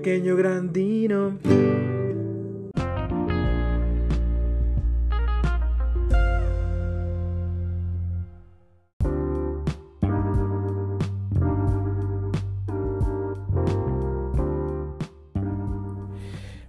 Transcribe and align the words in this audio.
pequeño 0.00 0.34
grandino. 0.34 1.38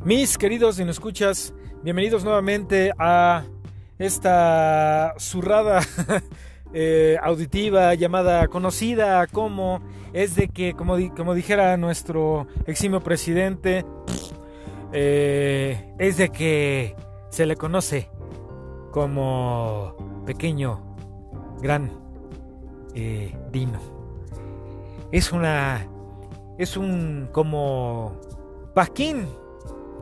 Mis 0.04 0.38
queridos 0.38 0.78
y 0.80 0.84
no 0.84 0.92
escuchas, 0.92 1.54
bienvenidos 1.84 2.26
nuevamente 2.26 2.92
a 3.00 3.46
esta 3.98 5.16
zurrada 5.18 5.80
eh, 6.74 7.18
auditiva 7.22 7.94
llamada 7.96 8.48
conocida 8.48 9.28
como 9.28 9.82
es 10.14 10.36
de 10.36 10.48
que, 10.48 10.74
como, 10.74 10.96
como 11.16 11.34
dijera 11.34 11.76
nuestro 11.78 12.48
eximio 12.66 13.02
presidente, 13.02 13.86
eh, 14.94 15.94
es 16.00 16.18
de 16.18 16.30
que 16.30 16.96
se 17.30 17.46
le 17.46 17.56
conoce 17.56 18.10
como 18.92 20.24
pequeño, 20.26 20.96
gran 21.62 21.92
eh, 22.94 23.36
Dino. 23.52 23.80
Es 25.12 25.32
una, 25.32 25.88
es 26.58 26.78
un 26.78 27.30
como 27.32 28.14
pasquín 28.74 29.28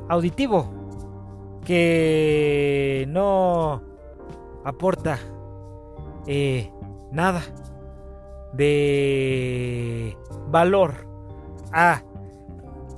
auditivo 0.08 0.72
que 1.66 3.06
no 3.10 3.82
aporta 4.64 5.20
eh, 6.28 6.72
nada 7.12 7.42
de 8.54 10.18
valor 10.50 11.08
a 11.72 12.04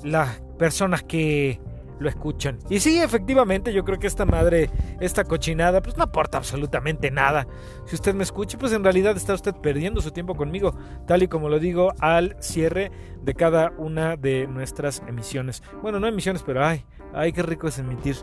las 0.04 0.42
personas 0.58 1.04
que 1.04 1.60
lo 2.02 2.10
escuchan. 2.10 2.58
Y 2.70 2.80
sí, 2.80 3.00
efectivamente, 3.00 3.72
yo 3.74 3.86
creo 3.86 4.00
que 4.00 4.08
esta 4.08 4.26
madre, 4.26 4.70
esta 5.00 5.24
cochinada, 5.24 5.82
pues 5.82 5.98
no 5.98 6.04
aporta 6.04 6.40
absolutamente 6.40 7.12
nada. 7.12 7.48
Si 7.86 7.96
usted 7.96 8.16
me 8.16 8.24
escucha, 8.24 8.58
pues 8.58 8.74
en 8.74 8.84
realidad 8.84 9.16
está 9.16 9.36
usted 9.36 9.54
perdiendo 9.56 10.02
su 10.02 10.12
tiempo 10.12 10.36
conmigo, 10.36 10.76
tal 11.06 11.22
y 11.22 11.28
como 11.28 11.48
lo 11.48 11.60
digo 11.60 11.94
al 12.00 12.36
cierre 12.40 12.92
de 13.22 13.36
cada 13.36 13.72
una 13.78 14.18
de 14.18 14.48
nuestras 14.48 15.04
emisiones. 15.08 15.62
Bueno, 15.82 16.00
no 16.00 16.08
emisiones, 16.08 16.42
pero 16.44 16.66
ay, 16.66 16.84
ay, 17.14 17.32
qué 17.34 17.44
rico 17.44 17.68
es 17.68 17.78
emitir. 17.78 18.16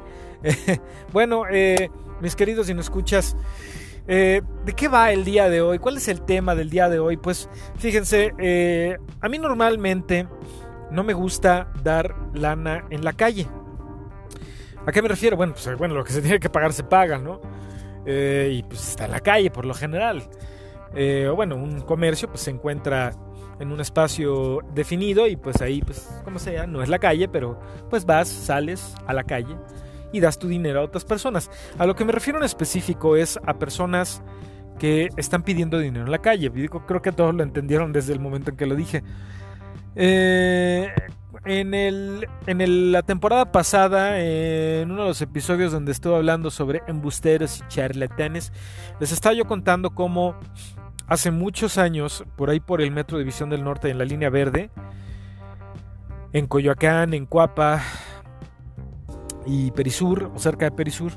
bueno, 1.13 1.45
eh, 1.49 1.89
mis 2.21 2.35
queridos 2.35 2.69
y 2.69 2.75
no 2.75 2.81
escuchas. 2.81 3.37
Eh, 4.11 4.41
¿De 4.65 4.73
qué 4.73 4.89
va 4.89 5.13
el 5.13 5.23
día 5.23 5.51
de 5.51 5.61
hoy? 5.61 5.79
¿Cuál 5.79 5.99
es 5.99 6.09
el 6.09 6.23
tema 6.23 6.55
del 6.55 6.71
día 6.71 6.89
de 6.89 6.99
hoy? 6.99 7.19
Pues 7.19 7.51
fíjense, 7.77 8.33
eh, 8.39 8.97
a 9.21 9.29
mí 9.29 9.39
normalmente 9.39 10.27
no 10.91 11.05
me 11.05 11.13
gusta 11.13 11.71
dar 11.83 12.17
lana 12.33 12.87
en 12.89 13.05
la 13.05 13.13
calle. 13.13 13.47
¿A 14.87 14.93
qué 14.93 15.03
me 15.03 15.09
refiero? 15.09 15.37
Bueno, 15.37 15.53
pues 15.53 15.77
bueno, 15.77 15.95
lo 15.95 16.05
que 16.05 16.13
se 16.13 16.23
tiene 16.23 16.41
que 16.41 16.49
pagar 16.49 16.73
se 16.73 16.85
paga, 16.85 17.19
¿no? 17.19 17.43
Eh, 18.07 18.51
y 18.55 18.63
pues 18.63 18.89
está 18.89 19.05
en 19.05 19.11
la 19.11 19.21
calle 19.21 19.51
por 19.51 19.67
lo 19.67 19.75
general. 19.75 20.23
o 20.95 21.35
bueno, 21.37 21.57
un 21.57 21.83
comercio 21.83 22.29
pues 22.29 22.41
se 22.41 22.51
encuentra 22.51 23.13
en 23.61 23.71
un 23.71 23.81
espacio 23.81 24.61
definido 24.73 25.27
y 25.27 25.37
pues 25.37 25.61
ahí 25.61 25.83
pues 25.83 26.09
como 26.25 26.39
sea, 26.39 26.67
no 26.67 26.83
es 26.83 26.89
la 26.89 26.99
calle, 26.99 27.29
pero 27.29 27.61
pues 27.91 28.07
vas, 28.07 28.29
sales 28.29 28.95
a 29.07 29.13
la 29.13 29.25
calle 29.25 29.55
y 30.13 30.21
das 30.21 30.39
tu 30.39 30.49
dinero 30.49 30.81
a 30.81 30.85
otras 30.85 31.05
personas. 31.05 31.51
A 31.79 31.87
lo 31.87 31.95
que 31.95 32.05
me 32.05 32.13
refiero 32.13 32.39
en 32.39 32.45
específico 32.45 33.17
es 33.17 33.39
a 33.47 33.59
personas 33.59 34.23
que 34.79 35.09
están 35.17 35.43
pidiendo 35.43 35.79
dinero 35.79 36.05
en 36.05 36.11
la 36.11 36.19
calle. 36.19 36.51
Creo 36.51 37.03
que 37.03 37.13
todos 37.13 37.35
lo 37.35 37.43
entendieron 37.43 37.93
desde 37.93 38.13
el 38.13 38.21
momento 38.21 38.51
en 38.51 38.57
que 38.57 38.67
lo 38.67 38.75
dije. 38.75 39.03
Eh, 39.97 40.89
en, 41.45 41.75
el, 41.75 42.29
en 42.47 42.93
la 42.93 43.03
temporada 43.03 43.51
pasada, 43.53 44.21
en 44.21 44.91
uno 44.91 45.03
de 45.03 45.09
los 45.09 45.23
episodios 45.23 45.73
donde 45.73 45.93
estuve 45.93 46.17
hablando 46.17 46.51
sobre 46.51 46.83
embusteros 46.87 47.61
y 47.61 47.69
charlatanes, 47.69 48.53
les 49.01 49.13
estaba 49.13 49.35
yo 49.35 49.45
contando 49.47 49.91
cómo 49.91 50.37
hace 51.07 51.31
muchos 51.31 51.79
años, 51.79 52.25
por 52.37 52.51
ahí 52.51 52.61
por 52.61 52.81
el 52.81 52.91
Metro 52.91 53.19
División 53.19 53.51
del 53.51 53.65
Norte, 53.65 53.91
en 53.91 53.99
la 53.99 54.05
línea 54.05 54.31
verde, 54.31 54.71
en 56.33 56.47
Coyoacán, 56.47 57.15
en 57.15 57.27
Cuapa, 57.27 57.83
y 59.49 59.71
Perisur, 59.71 60.31
o 60.35 60.39
cerca 60.39 60.67
de 60.67 60.73
Perisur, 60.73 61.13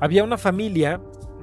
había 0.00 0.24
una 0.24 0.36
familia 0.36 1.00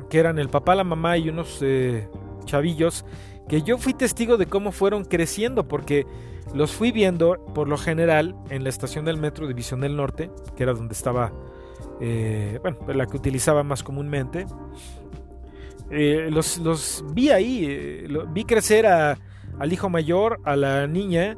que 0.10 0.20
eran 0.20 0.38
el 0.38 0.50
papá, 0.50 0.76
la 0.76 0.84
mamá 0.84 1.18
y 1.18 1.30
unos 1.30 1.60
eh, 1.62 2.10
chavillos 2.44 3.06
que 3.48 3.62
yo 3.62 3.78
fui 3.78 3.94
testigo 3.94 4.36
de 4.36 4.46
cómo 4.46 4.74
fueron 4.74 5.06
creciendo 5.06 5.68
porque 5.68 6.06
los 6.54 6.72
fui 6.72 6.92
viendo 6.92 7.38
por 7.56 7.70
lo 7.70 7.78
general 7.78 8.36
en 8.50 8.64
la 8.64 8.70
estación 8.70 9.06
del 9.06 9.18
metro 9.18 9.48
División 9.48 9.80
del 9.80 9.96
Norte, 9.96 10.30
que 10.58 10.64
era 10.64 10.74
donde 10.74 10.94
estaba, 10.94 11.32
eh, 12.02 12.60
bueno, 12.62 12.78
la 12.94 13.06
que 13.06 13.16
utilizaba 13.16 13.64
más 13.64 13.82
comúnmente. 13.82 14.46
Eh, 15.90 16.30
los, 16.32 17.04
vi 17.14 17.30
ahí, 17.30 18.08
vi 18.34 18.44
crecer 18.44 18.86
al 18.86 19.74
hijo 19.74 19.90
mayor, 19.90 20.40
a 20.44 20.56
la 20.56 20.86
niña 20.86 21.38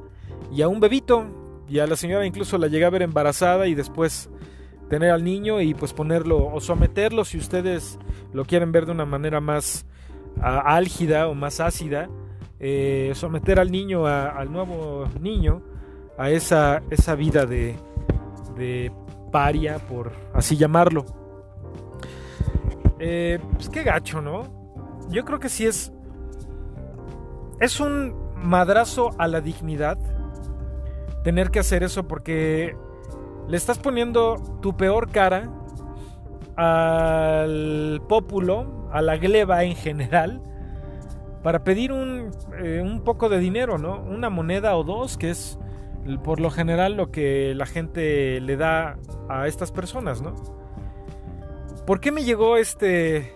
y 0.52 0.64
a 0.64 0.68
un 0.68 0.80
bebito. 0.80 1.25
Y 1.70 1.80
a 1.80 1.88
la 1.88 1.96
señora 1.96 2.25
incluso 2.25 2.58
la 2.58 2.68
llegué 2.68 2.84
a 2.84 2.90
ver 2.90 3.02
embarazada 3.02 3.68
y 3.68 3.75
después 3.75 4.30
tener 4.91 5.12
al 5.12 5.24
niño 5.24 5.62
y 5.62 5.74
pues 5.74 5.94
ponerlo 5.94 6.53
o 6.53 6.59
someterlo 6.59 7.24
si 7.24 7.38
ustedes 7.38 7.97
lo 8.34 8.44
quieren 8.44 8.74
ver 8.74 8.85
de 8.85 8.91
una 8.91 9.06
manera 9.06 9.40
más 9.40 9.85
álgida 10.41 11.29
o 11.29 11.34
más 11.34 11.62
ácida, 11.62 12.09
eh, 12.59 13.13
someter 13.16 13.62
al 13.62 13.72
niño, 13.72 14.06
al 14.06 14.52
nuevo 14.52 15.06
niño, 15.22 15.62
a 16.18 16.29
esa, 16.29 16.84
esa 16.90 17.16
vida 17.16 17.46
de, 17.46 17.78
de 18.57 18.91
paria, 19.31 19.79
por 19.79 20.12
así 20.34 20.57
llamarlo. 20.57 21.06
Eh, 23.00 23.40
pues 23.53 23.69
qué 23.69 23.84
gacho, 23.84 24.22
¿no? 24.22 24.44
Yo 25.09 25.23
creo 25.23 25.40
que 25.40 25.47
sí 25.47 25.66
es. 25.66 25.94
Es 27.62 27.79
un 27.79 28.13
madrazo 28.35 29.12
a 29.18 29.29
la 29.29 29.40
dignidad 29.40 29.97
tener 31.23 31.50
que 31.50 31.59
hacer 31.59 31.81
eso 31.81 32.09
porque 32.09 32.75
le 33.47 33.57
estás 33.57 33.79
poniendo 33.79 34.35
tu 34.62 34.75
peor 34.75 35.09
cara 35.09 35.50
al 36.56 38.02
pópulo, 38.07 38.90
a 38.91 39.02
la 39.02 39.18
gleba 39.18 39.63
en 39.63 39.75
general, 39.75 40.41
para 41.44 41.63
pedir 41.63 41.91
un, 41.91 42.31
eh, 42.63 42.81
un, 42.84 43.02
poco 43.02 43.29
de 43.29 43.40
dinero, 43.40 43.78
¿no? 43.78 44.02
Una 44.02 44.29
moneda 44.29 44.75
o 44.75 44.84
dos, 44.84 45.18
que 45.18 45.31
es 45.31 45.57
por 46.24 46.40
lo 46.40 46.50
general 46.50 46.96
lo 46.96 47.12
que 47.12 47.53
la 47.56 47.66
gente 47.66 48.40
le 48.41 48.57
da 48.57 48.97
a 49.29 49.47
estas 49.47 49.72
personas, 49.72 50.22
¿no? 50.22 50.34
¿Por 51.85 52.00
qué 52.00 52.12
me 52.12 52.23
llegó 52.23 52.58
este 52.58 53.34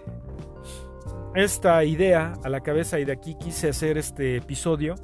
esta 1.35 1.83
idea 1.83 2.33
a 2.43 2.49
la 2.49 2.61
cabeza 2.61 2.99
y 2.99 3.05
de 3.05 3.11
aquí 3.11 3.35
quise 3.35 3.69
hacer 3.69 3.97
este 3.97 4.37
episodio? 4.37 4.95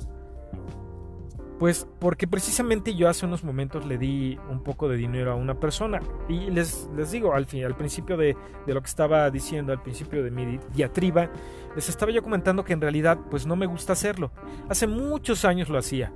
Pues 1.62 1.88
porque 2.00 2.26
precisamente 2.26 2.96
yo 2.96 3.08
hace 3.08 3.28
unos 3.28 3.44
momentos 3.44 3.86
le 3.86 4.00
di 4.00 4.36
un 4.50 4.64
poco 4.64 4.90
de 4.90 4.98
dinero 4.98 5.32
a 5.32 5.36
una 5.36 5.60
persona 5.60 6.00
y 6.28 6.50
les, 6.50 6.90
les 6.98 7.12
digo, 7.12 7.36
al, 7.36 7.46
fin, 7.46 7.64
al 7.64 7.76
principio 7.76 8.18
de, 8.18 8.36
lo 8.66 8.82
que 8.82 8.88
estaba 8.88 9.30
diciendo, 9.30 9.72
al 9.72 9.80
principio 9.80 10.24
de 10.24 10.32
mi 10.32 10.58
diatriba, 10.74 11.30
les 11.76 11.88
estaba 11.88 12.12
yo 12.12 12.24
comentando 12.24 12.64
que 12.64 12.74
en 12.74 12.82
realidad 12.82 13.20
pues 13.30 13.46
no 13.46 13.56
me 13.56 13.68
gusta 13.68 13.94
hacerlo. 13.94 14.32
Hace 14.70 14.88
muchos 14.88 15.46
años 15.46 15.70
lo 15.70 15.78
hacía. 15.78 16.12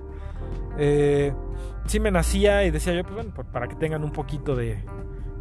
Eh, 0.80 1.32
sí 1.86 2.00
me 2.00 2.10
nacía 2.10 2.66
y 2.66 2.72
decía 2.72 2.96
yo, 2.96 3.04
pues 3.04 3.14
bueno, 3.14 3.32
para 3.52 3.68
que 3.68 3.76
tengan 3.76 4.04
un 4.04 4.12
poquito 4.12 4.56
de... 4.56 4.84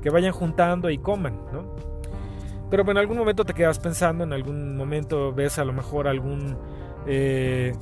que 0.03 0.11
vayan 0.11 0.33
juntando 0.33 0.91
y 0.91 0.99
coman, 0.99 1.41
¿no? 1.51 1.77
Pero 2.69 2.91
en 2.91 2.99
algún 2.99 3.17
momento 3.17 3.47
te 3.47 3.55
quedas 3.55 3.79
pensando, 3.79 4.23
en 4.23 4.35
algún 4.35 4.77
momento 4.77 5.33
ves 5.33 5.59
a 5.59 5.65
lo 5.65 5.73
mejor 5.73 6.09
algún... 6.09 6.59
Eh, 7.07 7.73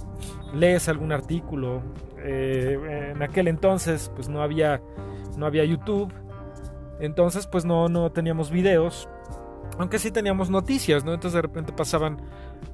lees 0.53 0.89
algún 0.89 1.13
artículo 1.13 1.83
eh, 2.19 3.13
en 3.15 3.23
aquel 3.23 3.49
entonces 3.49 4.11
pues 4.15 4.29
no 4.29 4.43
había, 4.43 4.81
no 5.37 5.47
había 5.47 5.65
YouTube, 5.65 6.13
entonces 7.01 7.47
pues 7.47 7.65
no, 7.65 7.89
no 7.89 8.13
teníamos 8.13 8.51
videos, 8.51 9.09
aunque 9.79 9.99
sí 9.99 10.11
teníamos 10.11 10.51
noticias, 10.51 11.05
¿no? 11.05 11.15
Entonces 11.15 11.35
de 11.35 11.43
repente 11.43 11.73
pasaban 11.73 12.19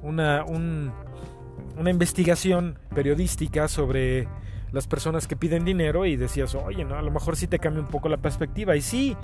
una, 0.03 0.43
una 0.45 1.89
investigación 1.89 2.77
periodística 2.93 3.67
sobre 3.67 4.27
las 4.71 4.87
personas 4.87 5.27
que 5.27 5.35
piden 5.35 5.65
dinero 5.65 6.05
y 6.05 6.15
decías, 6.15 6.53
oye, 6.55 6.85
¿no? 6.85 6.95
A 6.95 7.01
lo 7.01 7.11
mejor 7.11 7.35
sí 7.35 7.47
te 7.47 7.59
cambia 7.59 7.81
un 7.81 7.87
poco 7.87 8.09
la 8.09 8.17
perspectiva. 8.17 8.75
Y 8.75 8.81
sí, 8.81 9.17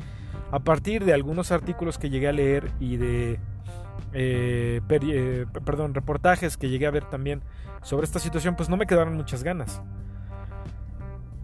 a 0.52 0.60
partir 0.60 1.06
de 1.06 1.14
algunos 1.14 1.52
artículos 1.52 1.98
que 1.98 2.10
llegué 2.10 2.28
a 2.28 2.32
leer 2.32 2.72
y 2.80 2.98
de, 2.98 3.40
eh, 4.14 4.82
eh, 4.90 5.46
perdón, 5.66 5.94
reportajes 5.94 6.58
que 6.58 6.70
llegué 6.70 6.88
a 6.88 6.92
ver 6.92 7.06
también 7.06 7.42
sobre 7.82 8.06
esta 8.06 8.20
situación, 8.20 8.56
pues 8.56 8.70
no 8.70 8.78
me 8.78 8.88
quedaron 8.88 9.16
muchas 9.16 9.44
ganas. 9.44 9.82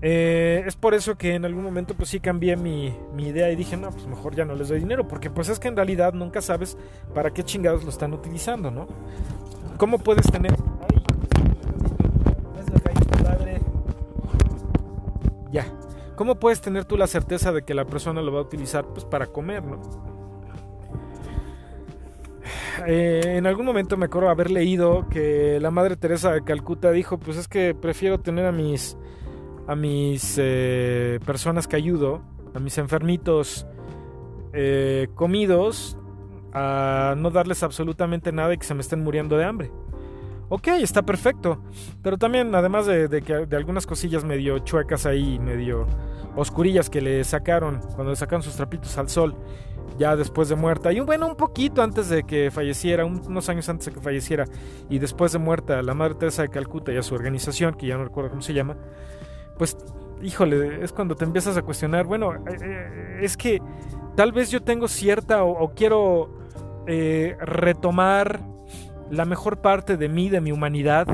Eh, 0.04 0.64
es 0.66 0.76
por 0.76 0.96
eso 0.96 1.16
que 1.16 1.36
en 1.36 1.46
algún 1.46 1.64
momento 1.64 1.94
pues 1.94 2.10
sí 2.10 2.20
cambié 2.20 2.58
mi, 2.58 2.96
idea 3.20 3.52
y 3.52 3.56
dije, 3.56 3.78
no, 3.78 3.92
pues 3.92 4.08
mejor 4.08 4.36
ya 4.36 4.46
no 4.46 4.56
les 4.56 4.70
doy 4.70 4.80
dinero, 4.80 5.08
porque 5.08 5.30
pues 5.30 5.50
es 5.50 5.60
que 5.60 5.68
en 5.68 5.76
realidad 5.76 6.14
nunca 6.14 6.42
sabes 6.42 6.78
para 7.14 7.32
qué 7.32 7.44
chingados 7.44 7.84
lo 7.84 7.90
están 7.90 8.14
utilizando, 8.14 8.72
¿no? 8.72 8.88
¿Cómo 9.78 10.00
puedes 10.00 10.32
tener... 10.32 10.56
Ya. 15.52 15.66
¿Cómo 16.16 16.40
puedes 16.40 16.62
tener 16.62 16.86
tú 16.86 16.98
la 16.98 17.08
certeza 17.08 17.52
de 17.52 17.64
que 17.64 17.74
la 17.74 17.86
persona 17.86 18.22
lo 18.22 18.32
va 18.32 18.40
a 18.40 18.44
utilizar 18.44 18.86
pues, 18.86 19.06
para 19.06 19.28
comer, 19.28 19.64
¿no? 19.64 19.82
Eh, 22.88 23.36
en 23.38 23.46
algún 23.46 23.66
momento 23.66 23.98
me 23.98 24.06
acuerdo 24.06 24.30
haber 24.30 24.50
leído 24.50 25.08
que 25.10 25.60
la 25.60 25.72
Madre 25.72 25.96
Teresa 25.96 26.34
de 26.34 26.44
Calcuta 26.44 26.92
dijo, 26.92 27.20
pues 27.20 27.38
es 27.38 27.48
que 27.48 27.76
prefiero 27.76 28.20
tener 28.20 28.46
a 28.46 28.52
mis, 28.52 28.98
a 29.68 29.76
mis 29.76 30.36
eh, 30.38 31.20
personas 31.26 31.68
que 31.68 31.76
ayudo, 31.76 32.22
a 32.56 32.60
mis 32.60 32.78
enfermitos 32.78 33.68
eh, 34.54 35.08
comidos, 35.16 35.98
a 36.54 37.16
no 37.18 37.30
darles 37.30 37.64
absolutamente 37.64 38.32
nada 38.32 38.54
y 38.54 38.58
que 38.58 38.66
se 38.66 38.74
me 38.74 38.82
estén 38.82 39.04
muriendo 39.04 39.38
de 39.38 39.46
hambre. 39.46 39.72
Ok, 40.54 40.68
está 40.82 41.02
perfecto. 41.02 41.64
Pero 42.04 42.18
también, 42.18 42.54
además 42.54 42.86
de, 42.86 43.22
que, 43.26 43.46
de 43.46 43.56
algunas 43.56 43.88
cosillas 43.88 44.26
medio 44.26 44.60
chuecas 44.60 45.06
ahí, 45.06 45.40
medio 45.40 45.88
oscurillas 46.36 46.90
que 46.90 47.00
le 47.00 47.24
sacaron 47.24 47.80
cuando 47.96 48.10
le 48.10 48.18
sacaron 48.18 48.44
sus 48.44 48.58
trapitos 48.58 48.98
al 48.98 49.08
sol, 49.08 49.34
ya 49.98 50.18
después 50.18 50.50
de 50.50 50.56
muerta, 50.56 50.92
y 50.92 51.00
bueno, 51.00 51.28
un 51.28 51.38
poquito 51.38 51.82
antes 51.82 52.10
de 52.10 52.24
que 52.24 52.52
falleciera, 52.52 53.06
unos 53.06 53.48
años 53.48 53.70
antes 53.70 53.86
de 53.86 53.94
que 53.94 54.02
falleciera, 54.02 54.44
y 54.90 55.00
después 55.00 55.32
de 55.32 55.40
muerta, 55.40 55.82
la 55.82 55.94
Madre 55.94 56.16
Teresa 56.16 56.42
de 56.42 56.50
Calcuta 56.50 56.92
y 56.92 56.98
a 56.98 57.04
su 57.04 57.16
organización, 57.16 57.76
que 57.76 57.88
ya 57.88 57.98
no 57.98 58.04
recuerdo 58.04 58.32
cómo 58.32 58.42
se 58.42 58.54
llama, 58.54 58.76
pues, 59.58 59.78
híjole, 60.22 60.84
es 60.84 60.92
cuando 60.92 61.16
te 61.16 61.24
empiezas 61.24 61.56
a 61.56 61.62
cuestionar, 61.62 62.06
bueno, 62.06 62.34
eh, 62.34 62.58
eh, 62.62 63.20
es 63.22 63.38
que 63.38 63.62
tal 64.18 64.34
vez 64.34 64.52
yo 64.52 64.62
tengo 64.62 64.90
cierta 64.90 65.46
o, 65.46 65.74
quiero 65.74 66.36
eh, 66.88 67.38
retomar 67.40 68.52
la 69.12 69.26
mejor 69.26 69.62
parte 69.62 69.98
de 69.98 70.10
mí, 70.10 70.30
de 70.30 70.42
mi 70.42 70.52
humanidad, 70.52 71.08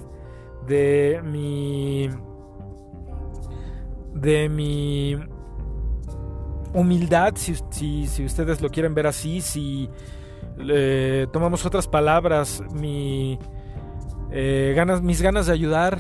de 0.67 1.21
mi. 1.23 2.09
de 4.13 4.49
mi 4.49 5.17
humildad, 6.73 7.33
si, 7.35 7.55
si, 8.07 8.25
ustedes 8.25 8.61
lo 8.61 8.69
quieren 8.69 8.94
ver 8.94 9.07
así, 9.07 9.41
si 9.41 9.89
tomamos 11.31 11.65
otras 11.65 11.88
palabras, 11.88 12.63
mi, 12.73 13.39
eh, 14.31 14.73
ganas, 14.75 15.01
mis 15.01 15.21
ganas 15.21 15.47
de 15.47 15.53
ayudar, 15.53 15.99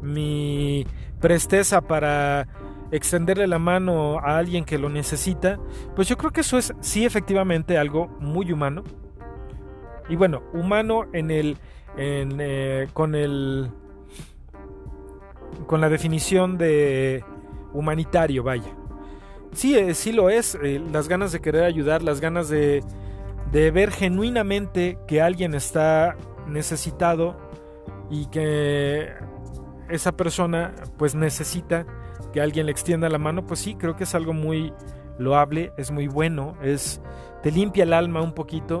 mi 0.00 0.86
presteza 1.20 1.80
para 1.80 2.46
extenderle 2.90 3.46
la 3.46 3.58
mano 3.58 4.18
a 4.18 4.36
alguien 4.38 4.64
que 4.64 4.78
lo 4.78 4.88
necesita, 4.90 5.58
pues 5.96 6.08
yo 6.08 6.18
creo 6.18 6.30
que 6.30 6.42
eso 6.42 6.58
es 6.58 6.74
sí 6.80 7.04
efectivamente 7.04 7.78
algo 7.78 8.08
muy 8.20 8.52
humano, 8.52 8.84
y 10.08 10.16
bueno, 10.16 10.42
humano 10.52 11.06
en 11.12 11.30
el. 11.30 11.56
Eh, 11.96 12.88
con 12.92 13.14
el. 13.14 13.70
Con 15.66 15.80
la 15.80 15.88
definición 15.88 16.58
de 16.58 17.24
humanitario, 17.72 18.42
vaya. 18.42 18.74
Sí, 19.52 19.76
eh, 19.76 19.94
sí 19.94 20.12
lo 20.12 20.30
es. 20.30 20.56
Eh, 20.62 20.82
las 20.92 21.08
ganas 21.08 21.32
de 21.32 21.40
querer 21.40 21.64
ayudar, 21.64 22.02
las 22.02 22.20
ganas 22.20 22.48
de, 22.48 22.82
de 23.50 23.70
ver 23.70 23.90
genuinamente 23.90 24.98
que 25.06 25.20
alguien 25.20 25.54
está 25.54 26.16
necesitado 26.46 27.36
y 28.10 28.26
que 28.26 29.10
esa 29.88 30.12
persona 30.12 30.74
pues 30.96 31.14
necesita 31.14 31.86
que 32.32 32.40
alguien 32.40 32.66
le 32.66 32.72
extienda 32.72 33.08
la 33.08 33.18
mano, 33.18 33.46
pues 33.46 33.60
sí, 33.60 33.74
creo 33.74 33.94
que 33.94 34.04
es 34.04 34.14
algo 34.14 34.32
muy 34.32 34.72
loable, 35.18 35.72
es 35.76 35.90
muy 35.90 36.08
bueno, 36.08 36.56
es 36.62 37.00
te 37.42 37.50
limpia 37.50 37.84
el 37.84 37.92
alma 37.92 38.22
un 38.22 38.32
poquito 38.32 38.80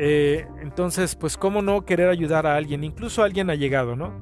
eh, 0.00 0.46
entonces, 0.62 1.16
pues, 1.16 1.36
¿cómo 1.36 1.60
no 1.60 1.84
querer 1.84 2.08
ayudar 2.08 2.46
a 2.46 2.54
alguien? 2.54 2.84
Incluso 2.84 3.24
alguien 3.24 3.50
ha 3.50 3.56
llegado, 3.56 3.96
¿no? 3.96 4.12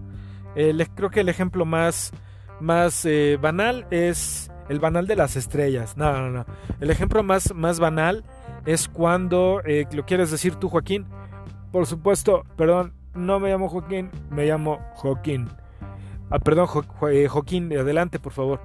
Eh, 0.55 0.75
creo 0.95 1.11
que 1.11 1.21
el 1.21 1.29
ejemplo 1.29 1.67
más, 1.67 2.13
más 2.61 3.05
eh, 3.05 3.39
banal 3.39 3.87
es 3.91 4.51
el 4.71 4.81
banal 4.81 5.07
de 5.07 5.17
las 5.17 5.37
estrellas. 5.37 5.97
No, 5.99 6.13
no, 6.13 6.31
no. 6.31 6.47
El 6.81 6.91
ejemplo 6.91 7.23
más, 7.23 7.55
más 7.55 7.79
banal 7.79 8.25
es 8.65 8.89
cuando, 8.89 9.61
¿lo 9.93 10.07
quieres 10.07 10.31
decir 10.31 10.57
tú, 10.57 10.71
Joaquín? 10.71 11.07
Por 11.71 11.87
supuesto, 11.87 12.45
perdón, 12.57 12.95
no 13.15 13.39
me 13.39 13.51
llamo 13.51 13.69
Joaquín, 13.69 14.11
me 14.31 14.47
llamo 14.47 14.79
Joaquín. 14.95 15.47
Ah, 16.31 16.39
perdón, 16.39 16.67
Joaquín, 16.67 17.71
adelante, 17.77 18.19
por 18.19 18.33
favor. 18.33 18.61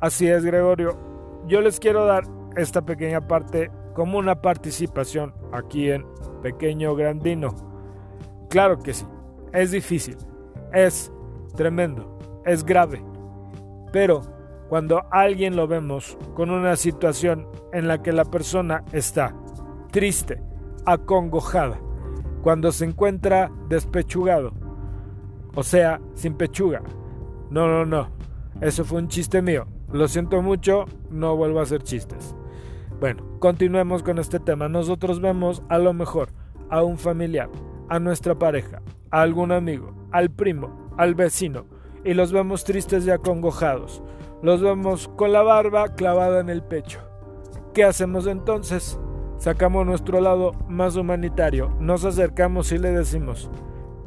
Así 0.00 0.26
es, 0.26 0.44
Gregorio. 0.44 0.98
Yo 1.46 1.60
les 1.60 1.78
quiero 1.78 2.04
dar 2.06 2.24
esta 2.56 2.82
pequeña 2.82 3.26
parte 3.26 3.70
como 3.94 4.18
una 4.18 4.42
participación 4.42 5.34
aquí 5.52 5.90
en 5.90 6.04
Pequeño 6.42 6.94
Grandino. 6.94 7.54
Claro 8.48 8.78
que 8.78 8.94
sí, 8.94 9.06
es 9.52 9.70
difícil, 9.70 10.16
es 10.72 11.12
tremendo, 11.54 12.18
es 12.44 12.64
grave, 12.64 13.02
pero 13.92 14.22
cuando 14.68 15.02
alguien 15.10 15.56
lo 15.56 15.66
vemos 15.66 16.16
con 16.34 16.50
una 16.50 16.76
situación 16.76 17.48
en 17.72 17.88
la 17.88 18.02
que 18.02 18.12
la 18.12 18.24
persona 18.24 18.84
está 18.92 19.34
triste, 19.90 20.42
acongojada, 20.86 21.80
cuando 22.42 22.72
se 22.72 22.84
encuentra 22.84 23.50
despechugado, 23.68 24.52
o 25.54 25.62
sea, 25.62 26.00
sin 26.14 26.34
pechuga. 26.34 26.82
No, 27.50 27.66
no, 27.66 27.84
no, 27.84 28.08
eso 28.60 28.84
fue 28.84 28.98
un 28.98 29.08
chiste 29.08 29.42
mío. 29.42 29.66
Lo 29.92 30.06
siento 30.06 30.40
mucho, 30.40 30.84
no 31.10 31.36
vuelvo 31.36 31.58
a 31.58 31.64
hacer 31.64 31.82
chistes. 31.82 32.36
Bueno, 33.00 33.24
continuemos 33.38 34.02
con 34.02 34.18
este 34.18 34.38
tema. 34.38 34.68
Nosotros 34.68 35.22
vemos 35.22 35.62
a 35.70 35.78
lo 35.78 35.94
mejor 35.94 36.28
a 36.68 36.82
un 36.82 36.98
familiar, 36.98 37.48
a 37.88 37.98
nuestra 37.98 38.38
pareja, 38.38 38.82
a 39.10 39.22
algún 39.22 39.52
amigo, 39.52 39.94
al 40.12 40.30
primo, 40.30 40.90
al 40.98 41.14
vecino, 41.14 41.64
y 42.04 42.12
los 42.12 42.30
vemos 42.30 42.64
tristes 42.64 43.06
y 43.06 43.10
acongojados. 43.10 44.02
Los 44.42 44.60
vemos 44.60 45.08
con 45.16 45.32
la 45.32 45.40
barba 45.40 45.94
clavada 45.94 46.40
en 46.40 46.50
el 46.50 46.62
pecho. 46.62 47.00
¿Qué 47.72 47.84
hacemos 47.84 48.26
entonces? 48.26 49.00
Sacamos 49.38 49.86
nuestro 49.86 50.20
lado 50.20 50.52
más 50.68 50.96
humanitario, 50.96 51.74
nos 51.80 52.04
acercamos 52.04 52.70
y 52.70 52.76
le 52.76 52.90
decimos, 52.90 53.50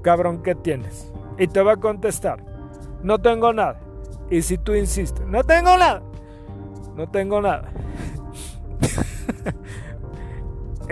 cabrón, 0.04 0.44
¿qué 0.44 0.54
tienes? 0.54 1.12
Y 1.40 1.48
te 1.48 1.64
va 1.64 1.74
a 1.74 1.78
contestar, 1.78 2.46
no 3.02 3.18
tengo 3.18 3.54
nada. 3.54 3.80
Y 4.30 4.44
si 4.44 4.60
tú 4.60 4.76
insistes, 4.76 5.26
no 5.26 5.44
tengo 5.44 5.76
nada, 5.80 6.04
no 6.96 7.10
tengo 7.10 7.42
nada. 7.42 7.72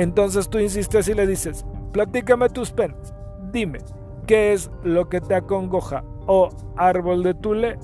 Entonces 0.02 0.50
tú 0.50 0.58
insistes 0.58 1.08
y 1.08 1.14
le 1.14 1.28
dices, 1.28 1.64
platícame 1.94 2.50
tus 2.50 2.72
penas, 2.72 3.14
dime, 3.52 3.78
¿qué 4.26 4.52
es 4.52 4.72
lo 4.84 5.10
que 5.10 5.22
te 5.22 5.36
acongoja? 5.36 6.04
O 6.26 6.50
árbol 6.76 7.22
de 7.22 7.36
tule. 7.36 7.78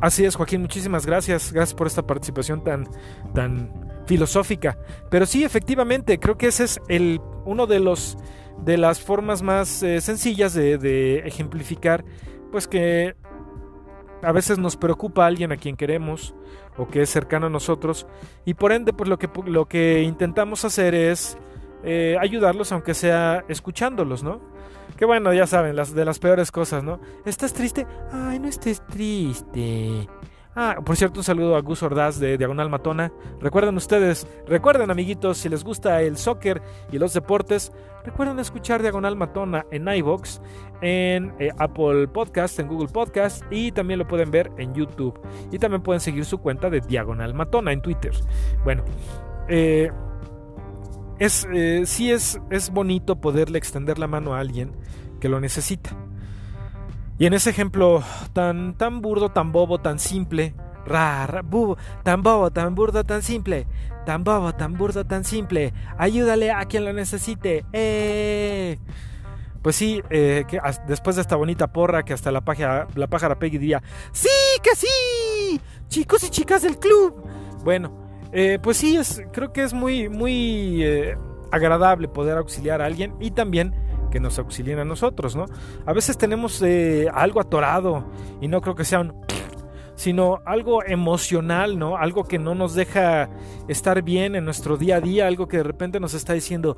Así 0.00 0.24
es, 0.24 0.36
Joaquín, 0.36 0.60
muchísimas 0.60 1.04
gracias. 1.04 1.52
Gracias 1.52 1.74
por 1.74 1.88
esta 1.88 2.06
participación 2.06 2.62
tan, 2.62 2.86
tan 3.34 3.90
filosófica. 4.06 4.78
Pero 5.10 5.26
sí, 5.26 5.42
efectivamente, 5.42 6.20
creo 6.20 6.38
que 6.38 6.46
ese 6.46 6.64
es 6.64 6.80
el, 6.86 7.20
uno 7.46 7.66
de 7.66 7.80
los 7.80 8.16
de 8.58 8.78
las 8.78 9.00
formas 9.00 9.42
más 9.42 9.82
eh, 9.82 10.00
sencillas 10.00 10.54
de, 10.54 11.18
ejemplificar, 11.24 12.04
pues 12.52 12.68
que 12.68 13.16
a 14.22 14.32
veces 14.32 14.58
nos 14.58 14.76
preocupa 14.76 15.26
alguien 15.26 15.52
a 15.52 15.56
quien 15.56 15.76
queremos 15.76 16.34
o 16.76 16.88
que 16.88 17.02
es 17.02 17.10
cercano 17.10 17.46
a 17.46 17.50
nosotros 17.50 18.06
y 18.44 18.54
por 18.54 18.72
ende 18.72 18.92
pues 18.92 19.08
lo 19.08 19.18
que, 19.18 19.28
lo 19.46 19.66
que 19.66 20.02
intentamos 20.02 20.64
hacer 20.64 20.94
es 20.94 21.36
eh, 21.84 22.16
ayudarlos 22.20 22.72
aunque 22.72 22.94
sea 22.94 23.44
escuchándolos, 23.48 24.22
¿no? 24.22 24.40
Que 24.96 25.04
bueno, 25.04 25.32
ya 25.32 25.46
saben, 25.46 25.74
las 25.74 25.94
de 25.94 26.04
las 26.04 26.18
peores 26.18 26.52
cosas, 26.52 26.84
¿no? 26.84 27.00
¿Estás 27.24 27.52
triste? 27.52 27.86
Ay, 28.12 28.38
no 28.38 28.48
estés 28.48 28.86
triste. 28.86 30.06
Ah, 30.54 30.76
por 30.84 30.96
cierto, 30.96 31.20
un 31.20 31.24
saludo 31.24 31.56
a 31.56 31.62
Gus 31.62 31.82
Ordaz 31.82 32.18
de 32.18 32.36
Diagonal 32.36 32.68
Matona. 32.68 33.10
Recuerden 33.40 33.74
ustedes, 33.76 34.26
recuerden 34.46 34.90
amiguitos, 34.90 35.38
si 35.38 35.48
les 35.48 35.64
gusta 35.64 36.02
el 36.02 36.18
soccer 36.18 36.60
y 36.90 36.98
los 36.98 37.14
deportes, 37.14 37.72
recuerden 38.04 38.38
escuchar 38.38 38.82
Diagonal 38.82 39.16
Matona 39.16 39.64
en 39.70 39.88
iVox, 39.88 40.42
en 40.82 41.32
eh, 41.38 41.48
Apple 41.56 42.06
Podcast, 42.08 42.58
en 42.58 42.68
Google 42.68 42.88
Podcast 42.88 43.42
y 43.50 43.72
también 43.72 43.98
lo 43.98 44.06
pueden 44.06 44.30
ver 44.30 44.52
en 44.58 44.74
YouTube. 44.74 45.18
Y 45.50 45.58
también 45.58 45.82
pueden 45.82 46.00
seguir 46.00 46.26
su 46.26 46.36
cuenta 46.36 46.68
de 46.68 46.80
Diagonal 46.82 47.32
Matona 47.32 47.72
en 47.72 47.80
Twitter. 47.80 48.12
Bueno, 48.62 48.84
eh, 49.48 49.90
es, 51.18 51.48
eh, 51.54 51.84
sí 51.86 52.10
es, 52.10 52.38
es 52.50 52.70
bonito 52.70 53.22
poderle 53.22 53.56
extender 53.56 53.98
la 53.98 54.06
mano 54.06 54.34
a 54.34 54.40
alguien 54.40 54.72
que 55.18 55.30
lo 55.30 55.40
necesita. 55.40 55.96
Y 57.22 57.26
en 57.26 57.34
ese 57.34 57.50
ejemplo 57.50 58.02
tan, 58.32 58.76
tan 58.76 59.00
burdo, 59.00 59.30
tan 59.30 59.52
bobo, 59.52 59.78
tan 59.78 60.00
simple, 60.00 60.56
ra, 60.84 61.28
tan 62.02 62.20
bobo, 62.20 62.50
tan 62.50 62.74
burdo, 62.74 63.04
tan 63.04 63.22
simple, 63.22 63.68
tan 64.04 64.24
bobo, 64.24 64.52
tan 64.54 64.76
burdo, 64.76 65.06
tan 65.06 65.24
simple, 65.24 65.72
ayúdale 65.98 66.50
a 66.50 66.64
quien 66.64 66.84
lo 66.84 66.92
necesite. 66.92 67.64
¡Eh! 67.72 68.76
Pues 69.62 69.76
sí, 69.76 70.02
eh, 70.10 70.42
que 70.48 70.58
después 70.88 71.14
de 71.14 71.22
esta 71.22 71.36
bonita 71.36 71.72
porra 71.72 72.04
que 72.04 72.12
hasta 72.12 72.32
la 72.32 72.40
pájara, 72.40 72.88
la 72.96 73.06
pájara 73.06 73.38
Peggy 73.38 73.58
diría, 73.58 73.80
¡Sí, 74.10 74.28
que 74.60 74.74
sí! 74.74 75.60
Chicos 75.86 76.24
y 76.24 76.28
chicas 76.28 76.62
del 76.62 76.76
club. 76.80 77.22
Bueno, 77.62 77.92
eh, 78.32 78.58
pues 78.60 78.78
sí, 78.78 78.96
es, 78.96 79.22
creo 79.32 79.52
que 79.52 79.62
es 79.62 79.72
muy, 79.72 80.08
muy 80.08 80.84
agradable 81.52 82.08
poder 82.08 82.36
auxiliar 82.36 82.82
a 82.82 82.86
alguien 82.86 83.14
y 83.20 83.30
también 83.30 83.76
que 84.12 84.20
nos 84.20 84.38
auxilien 84.38 84.78
a 84.78 84.84
nosotros, 84.84 85.34
¿no? 85.34 85.46
A 85.86 85.92
veces 85.92 86.16
tenemos 86.16 86.62
eh, 86.62 87.08
algo 87.12 87.40
atorado 87.40 88.04
y 88.40 88.46
no 88.46 88.60
creo 88.60 88.76
que 88.76 88.84
sea 88.84 89.00
un... 89.00 89.14
sino 89.96 90.38
algo 90.44 90.84
emocional, 90.84 91.78
¿no? 91.78 91.96
Algo 91.96 92.24
que 92.24 92.38
no 92.38 92.54
nos 92.54 92.74
deja 92.74 93.30
estar 93.66 94.02
bien 94.02 94.36
en 94.36 94.44
nuestro 94.44 94.76
día 94.76 94.96
a 94.96 95.00
día, 95.00 95.26
algo 95.26 95.48
que 95.48 95.56
de 95.56 95.62
repente 95.64 95.98
nos 95.98 96.14
está 96.14 96.34
diciendo 96.34 96.76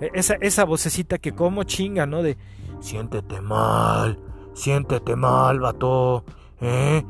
eh, 0.00 0.10
esa, 0.14 0.34
esa 0.34 0.64
vocecita 0.64 1.18
que 1.18 1.32
como 1.32 1.64
chinga, 1.64 2.06
¿no? 2.06 2.22
De 2.22 2.36
siéntete 2.80 3.40
mal, 3.40 4.20
siéntete 4.52 5.16
mal, 5.16 5.58
vato, 5.58 6.24
¿eh? 6.60 7.02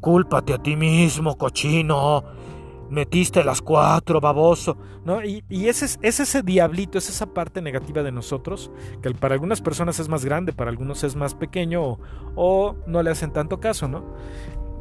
Cúlpate 0.00 0.54
a 0.54 0.58
ti 0.58 0.76
mismo, 0.76 1.36
cochino 1.38 2.24
metiste 2.90 3.42
las 3.44 3.62
cuatro, 3.62 4.20
baboso, 4.20 4.76
¿no? 5.04 5.24
Y, 5.24 5.42
ese 5.68 5.84
es, 5.84 6.20
ese 6.20 6.42
diablito, 6.42 6.98
es 6.98 7.08
esa 7.08 7.26
parte 7.26 7.60
negativa 7.60 8.02
de 8.02 8.12
nosotros, 8.12 8.70
que 9.02 9.10
para 9.12 9.34
algunas 9.34 9.60
personas 9.60 9.98
es 9.98 10.08
más 10.08 10.24
grande, 10.24 10.52
para 10.52 10.70
algunos 10.70 11.04
es 11.04 11.16
más 11.16 11.34
pequeño 11.34 11.98
o, 12.34 12.76
no 12.86 13.02
le 13.02 13.10
hacen 13.10 13.32
tanto 13.32 13.60
caso, 13.60 13.88
¿no? 13.88 14.04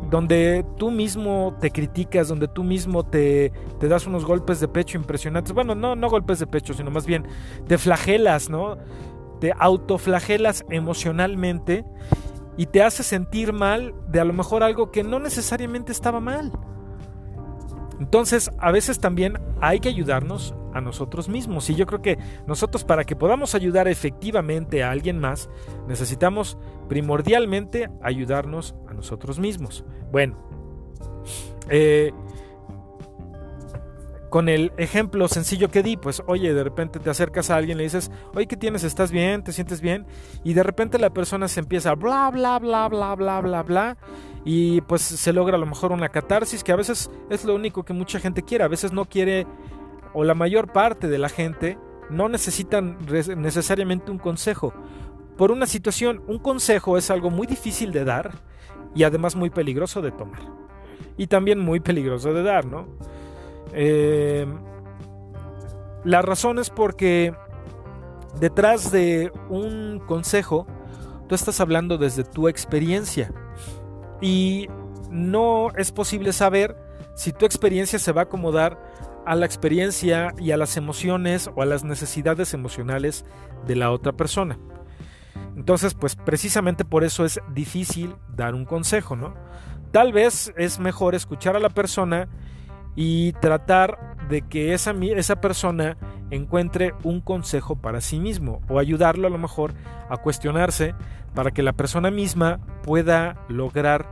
Donde 0.10 0.66
tú 0.78 0.92
mismo 0.92 1.56
te 1.62 1.72
criticas, 1.72 2.28
donde 2.28 2.48
tú 2.48 2.64
mismo 2.64 3.06
te, 3.06 3.54
te 3.80 3.88
das 3.88 4.06
unos 4.06 4.26
golpes 4.26 4.60
de 4.60 4.68
pecho 4.68 4.98
impresionantes. 4.98 5.54
Bueno, 5.54 5.76
no, 5.76 5.96
no 5.96 6.10
golpes 6.10 6.40
de 6.40 6.48
pecho, 6.48 6.74
sino 6.74 6.92
más 6.92 7.06
bien 7.06 7.26
te 7.68 7.78
flagelas, 7.78 8.50
¿no? 8.50 8.78
Te 9.40 9.54
autoflagelas 9.58 10.66
emocionalmente 10.70 11.86
y 12.58 12.66
te 12.66 12.84
hace 12.84 13.04
sentir 13.04 13.54
mal 13.54 13.94
de 14.10 14.20
a 14.20 14.26
lo 14.26 14.34
mejor 14.34 14.62
algo 14.62 14.92
que 14.92 15.04
no 15.04 15.20
necesariamente 15.20 15.92
estaba 15.92 16.20
mal. 16.20 16.52
Entonces, 18.00 18.52
a 18.60 18.72
veces 18.72 19.00
también 19.00 19.40
hay 19.62 19.80
que 19.80 19.90
ayudarnos 19.90 20.56
a 20.74 20.82
nosotros 20.82 21.30
mismos. 21.30 21.70
Y 21.70 21.76
yo 21.76 21.86
creo 21.86 22.02
que 22.02 22.18
nosotros 22.48 22.84
para 22.84 23.04
que 23.04 23.16
podamos 23.16 23.56
ayudar 23.56 23.88
efectivamente 23.88 24.84
a 24.84 24.92
alguien 24.92 25.20
más, 25.20 25.50
necesitamos 25.88 26.58
primordialmente 26.90 27.90
ayudarnos 28.02 28.76
a 28.88 28.94
nosotros 28.94 29.40
mismos. 29.40 29.86
Bueno, 30.12 30.38
eh, 31.70 32.12
con 34.34 34.50
el 34.50 34.72
ejemplo 34.78 35.28
sencillo 35.28 35.70
que 35.70 35.84
di, 35.84 35.96
pues 35.96 36.24
oye, 36.25 36.56
de 36.56 36.63
repente 36.63 36.98
te 36.98 37.08
acercas 37.08 37.52
a 37.52 37.56
alguien, 37.56 37.78
le 37.78 37.84
dices, 37.84 38.10
oye, 38.34 38.48
¿qué 38.48 38.58
tienes? 38.58 38.84
¿Estás 38.84 39.12
bien? 39.12 39.44
¿Te 39.44 39.52
sientes 39.52 39.80
bien? 39.80 40.08
Y 40.44 40.56
de 40.56 40.63
repente 40.63 40.98
la 40.98 41.12
persona 41.12 41.48
se 41.48 41.60
empieza 41.60 41.92
a 41.92 41.94
bla, 41.94 42.32
bla, 42.32 42.58
bla, 42.58 42.88
bla, 42.88 43.13
bla, 43.13 43.42
bla, 43.42 43.62
bla, 43.62 43.98
y 44.44 44.82
pues 44.82 45.04
se 45.04 45.34
logra 45.34 45.56
a 45.56 45.60
lo 45.60 45.68
mejor 45.68 45.92
una 45.92 46.10
catarsis, 46.10 46.63
que 46.63 46.72
a 46.72 46.75
veces 46.75 47.12
es 47.30 47.46
lo 47.46 47.54
único 47.54 47.84
que 47.84 47.94
mucha 47.94 48.20
gente 48.20 48.42
quiere, 48.42 48.63
a 48.63 48.68
veces 48.68 48.92
no 48.92 49.06
quiere, 49.06 49.46
o 50.16 50.24
la 50.24 50.34
mayor 50.34 50.74
parte 50.74 51.08
de 51.10 51.20
la 51.20 51.30
gente 51.30 51.78
no 52.10 52.28
necesitan 52.28 52.98
necesariamente 53.38 54.10
un 54.10 54.18
consejo. 54.18 54.74
Por 55.38 55.52
una 55.52 55.68
situación, 55.68 56.24
un 56.25 56.40
consejo 56.40 56.98
es 56.98 57.12
algo 57.12 57.30
muy 57.30 57.46
difícil 57.46 57.92
de 57.92 58.04
dar 58.04 58.32
y 58.96 59.04
además 59.04 59.36
muy 59.36 59.52
peligroso 59.52 60.02
de 60.02 60.10
tomar. 60.10 60.42
Y 61.18 61.28
también 61.28 61.60
muy 61.60 61.82
peligroso 61.82 62.34
de 62.34 62.42
dar, 62.42 62.66
¿no? 62.66 62.88
Eh, 63.74 64.46
la 66.03 66.22
razón 66.22 66.60
es 66.60 66.70
porque 66.70 67.34
detrás 68.39 68.92
de 68.92 69.32
un 69.50 70.01
consejo, 70.06 70.68
tú 71.27 71.36
estás 71.36 71.60
hablando 71.60 71.98
desde 71.98 72.24
tu 72.24 72.48
experiencia. 72.48 73.32
Y 74.22 74.68
no 75.10 75.70
es 75.77 75.92
posible 75.92 76.34
saber 76.34 76.75
si 77.15 77.32
tu 77.32 77.46
experiencia 77.46 78.00
se 78.00 78.12
va 78.12 78.22
a 78.22 78.24
acomodar 78.25 78.80
a 79.25 79.36
la 79.36 79.46
experiencia 79.46 80.34
y 80.38 80.51
a 80.51 80.58
las 80.58 80.75
emociones 80.75 81.50
o 81.56 81.62
a 81.62 81.65
las 81.65 81.84
necesidades 81.84 82.53
emocionales 82.53 83.25
de 83.65 83.75
la 83.75 83.92
otra 83.92 84.12
persona. 84.12 84.60
Entonces, 85.56 85.94
pues 85.94 86.15
precisamente 86.15 86.84
por 86.84 87.03
eso 87.03 87.25
es 87.25 87.39
difícil 87.53 88.15
dar 88.36 88.56
un 88.56 88.65
consejo, 88.65 89.15
¿no? 89.15 89.34
Tal 89.92 90.12
vez 90.12 90.51
es 90.58 90.80
mejor 90.80 91.15
escuchar 91.15 91.56
a 91.56 91.60
la 91.60 91.70
persona 91.70 92.27
y 92.96 93.34
tratar 93.34 94.16
de 94.30 94.42
que 94.42 94.74
esa, 94.74 94.92
esa 94.92 95.42
persona 95.42 95.98
encuentre 96.32 96.94
un 97.04 97.22
consejo 97.22 97.76
para 97.76 98.02
sí 98.02 98.20
mismo 98.20 98.62
o 98.70 98.80
ayudarlo 98.80 99.28
a 99.28 99.30
lo 99.30 99.38
mejor 99.38 99.74
a 100.10 100.18
cuestionarse 100.18 100.96
para 101.34 101.52
que 101.52 101.64
la 101.64 101.74
persona 101.74 102.12
misma 102.12 102.60
pueda 102.84 103.38
lograr 103.50 104.08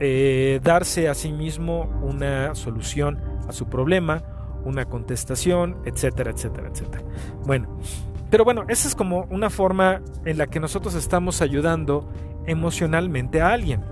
eh, 0.00 0.60
darse 0.62 1.08
a 1.08 1.14
sí 1.14 1.32
mismo 1.32 1.90
una 2.02 2.54
solución 2.54 3.18
a 3.48 3.52
su 3.52 3.68
problema, 3.68 4.22
una 4.64 4.84
contestación, 4.86 5.76
etcétera, 5.84 6.30
etcétera, 6.30 6.68
etcétera. 6.68 7.04
Bueno, 7.44 7.78
pero 8.30 8.44
bueno, 8.44 8.64
esa 8.68 8.88
es 8.88 8.94
como 8.94 9.26
una 9.30 9.50
forma 9.50 10.02
en 10.24 10.38
la 10.38 10.46
que 10.46 10.60
nosotros 10.60 10.94
estamos 10.94 11.40
ayudando 11.40 12.08
emocionalmente 12.46 13.40
a 13.40 13.52
alguien. 13.52 13.82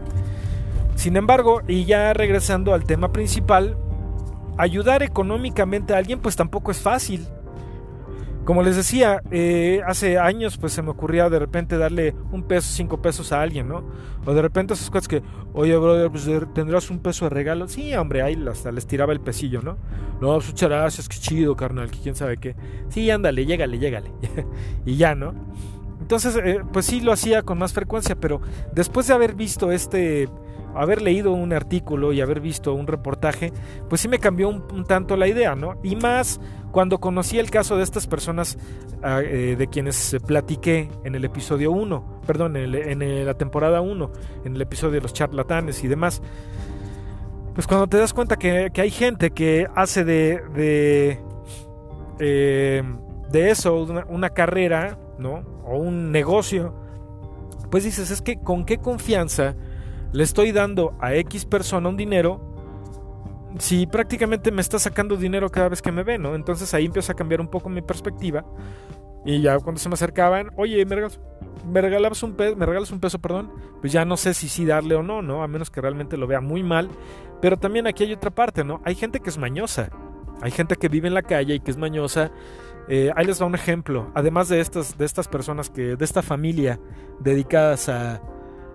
Sin 0.94 1.16
embargo, 1.16 1.62
y 1.66 1.84
ya 1.84 2.12
regresando 2.12 2.72
al 2.72 2.84
tema 2.84 3.12
principal, 3.12 3.76
ayudar 4.56 5.02
económicamente 5.02 5.94
a 5.94 5.98
alguien 5.98 6.20
pues 6.20 6.36
tampoco 6.36 6.70
es 6.70 6.80
fácil. 6.80 7.26
Como 8.44 8.62
les 8.62 8.76
decía, 8.76 9.22
eh, 9.32 9.80
hace 9.88 10.18
años 10.18 10.56
pues 10.56 10.72
se 10.72 10.80
me 10.80 10.90
ocurría 10.90 11.28
de 11.28 11.40
repente 11.40 11.78
darle 11.78 12.14
un 12.30 12.44
peso, 12.44 12.72
cinco 12.72 13.02
pesos 13.02 13.32
a 13.32 13.42
alguien, 13.42 13.66
¿no? 13.66 13.84
O 14.24 14.34
de 14.34 14.40
repente 14.40 14.74
esas 14.74 14.88
cosas 14.88 15.08
que, 15.08 15.20
oye, 15.52 15.76
brother, 15.76 16.12
pues 16.12 16.30
tendrás 16.54 16.88
un 16.88 17.00
peso 17.00 17.24
de 17.24 17.30
regalo. 17.30 17.66
Sí, 17.66 17.92
hombre, 17.94 18.22
ahí 18.22 18.40
hasta 18.48 18.70
les 18.70 18.86
tiraba 18.86 19.12
el 19.12 19.20
pesillo, 19.20 19.62
¿no? 19.62 19.78
No, 20.20 20.34
pues 20.34 20.46
muchas 20.46 20.68
gracias, 20.70 21.08
qué 21.08 21.16
chido, 21.16 21.56
carnal, 21.56 21.90
que 21.90 21.98
quién 21.98 22.14
sabe 22.14 22.36
qué. 22.36 22.54
Sí, 22.88 23.10
ándale, 23.10 23.46
llégale, 23.46 23.80
llégale. 23.80 24.12
y 24.86 24.94
ya, 24.96 25.16
¿no? 25.16 25.34
Entonces, 26.00 26.36
eh, 26.36 26.60
pues 26.72 26.86
sí 26.86 27.00
lo 27.00 27.10
hacía 27.10 27.42
con 27.42 27.58
más 27.58 27.72
frecuencia, 27.72 28.14
pero 28.14 28.40
después 28.72 29.08
de 29.08 29.14
haber 29.14 29.34
visto 29.34 29.72
este 29.72 30.28
haber 30.76 31.02
leído 31.02 31.32
un 31.32 31.52
artículo 31.52 32.12
y 32.12 32.20
haber 32.20 32.40
visto 32.40 32.74
un 32.74 32.86
reportaje, 32.86 33.52
pues 33.88 34.00
sí 34.00 34.08
me 34.08 34.18
cambió 34.18 34.48
un, 34.48 34.84
tanto 34.84 35.16
la 35.16 35.28
idea, 35.28 35.54
¿no? 35.54 35.78
Y 35.82 35.96
más 35.96 36.40
cuando 36.72 36.98
conocí 36.98 37.38
el 37.38 37.50
caso 37.50 37.76
de 37.76 37.82
estas 37.82 38.06
personas 38.06 38.58
ah, 39.02 39.20
eh, 39.22 39.56
de 39.56 39.66
quienes 39.68 40.16
platiqué 40.26 40.88
en 41.04 41.14
el 41.14 41.24
episodio 41.24 41.72
1, 41.72 42.20
perdón, 42.26 42.56
en, 42.56 43.26
la 43.26 43.34
temporada 43.34 43.80
1, 43.80 44.10
en 44.44 44.54
el 44.56 44.62
episodio 44.62 44.94
de 44.94 45.00
los 45.00 45.12
charlatanes 45.12 45.82
y 45.84 45.88
demás. 45.88 46.22
Pues 47.54 47.66
cuando 47.66 47.86
te 47.86 47.96
das 47.96 48.12
cuenta 48.12 48.36
que, 48.36 48.70
hay 48.76 48.90
gente 48.90 49.30
que 49.30 49.66
hace 49.74 50.04
de, 50.04 50.42
de, 50.54 51.20
eh, 52.18 52.82
de 53.30 53.50
eso 53.50 53.82
una, 53.82 54.04
una 54.08 54.30
carrera, 54.30 54.98
¿no? 55.18 55.42
O 55.64 55.78
un 55.78 56.12
negocio, 56.12 56.74
pues 57.70 57.84
dices, 57.84 58.10
es 58.10 58.22
que 58.22 58.38
con 58.38 58.64
qué 58.64 58.78
confianza 58.78 59.56
le 60.16 60.22
estoy 60.22 60.50
dando 60.50 60.96
a 60.98 61.14
X 61.14 61.44
persona 61.44 61.90
un 61.90 61.96
dinero 61.98 62.40
si 63.58 63.86
prácticamente 63.86 64.50
me 64.50 64.62
está 64.62 64.78
sacando 64.78 65.14
dinero 65.16 65.50
cada 65.50 65.68
vez 65.68 65.82
que 65.82 65.92
me 65.92 66.04
ve, 66.04 66.16
¿no? 66.16 66.34
Entonces 66.34 66.72
ahí 66.72 66.86
empieza 66.86 67.12
a 67.12 67.16
cambiar 67.16 67.42
un 67.42 67.48
poco 67.48 67.68
mi 67.68 67.82
perspectiva. 67.82 68.42
Y 69.26 69.42
ya 69.42 69.58
cuando 69.58 69.78
se 69.78 69.90
me 69.90 69.92
acercaban, 69.92 70.52
oye, 70.56 70.82
me 70.86 70.94
regalas, 70.94 71.20
me 71.70 71.82
regalas 71.82 72.22
un 72.22 72.34
peso, 72.34 72.56
me 72.56 72.64
regalas 72.64 72.90
un 72.92 73.00
peso, 73.00 73.18
perdón, 73.18 73.52
pues 73.82 73.92
ya 73.92 74.06
no 74.06 74.16
sé 74.16 74.32
si 74.32 74.48
sí 74.48 74.64
darle 74.64 74.94
o 74.94 75.02
no, 75.02 75.20
¿no? 75.20 75.42
A 75.42 75.48
menos 75.48 75.68
que 75.68 75.82
realmente 75.82 76.16
lo 76.16 76.26
vea 76.26 76.40
muy 76.40 76.62
mal. 76.62 76.88
Pero 77.42 77.58
también 77.58 77.86
aquí 77.86 78.04
hay 78.04 78.14
otra 78.14 78.30
parte, 78.30 78.64
¿no? 78.64 78.80
Hay 78.86 78.94
gente 78.94 79.20
que 79.20 79.28
es 79.28 79.36
mañosa. 79.36 79.90
Hay 80.40 80.50
gente 80.50 80.76
que 80.76 80.88
vive 80.88 81.08
en 81.08 81.14
la 81.14 81.22
calle 81.22 81.56
y 81.56 81.60
que 81.60 81.70
es 81.70 81.76
mañosa. 81.76 82.30
Eh, 82.88 83.10
ahí 83.16 83.26
les 83.26 83.38
da 83.38 83.44
un 83.44 83.54
ejemplo. 83.54 84.10
Además 84.14 84.48
de 84.48 84.60
estas, 84.60 84.96
de 84.96 85.04
estas 85.04 85.28
personas 85.28 85.68
que, 85.68 85.96
de 85.96 86.04
esta 86.06 86.22
familia 86.22 86.80
dedicadas 87.20 87.90
a, 87.90 88.22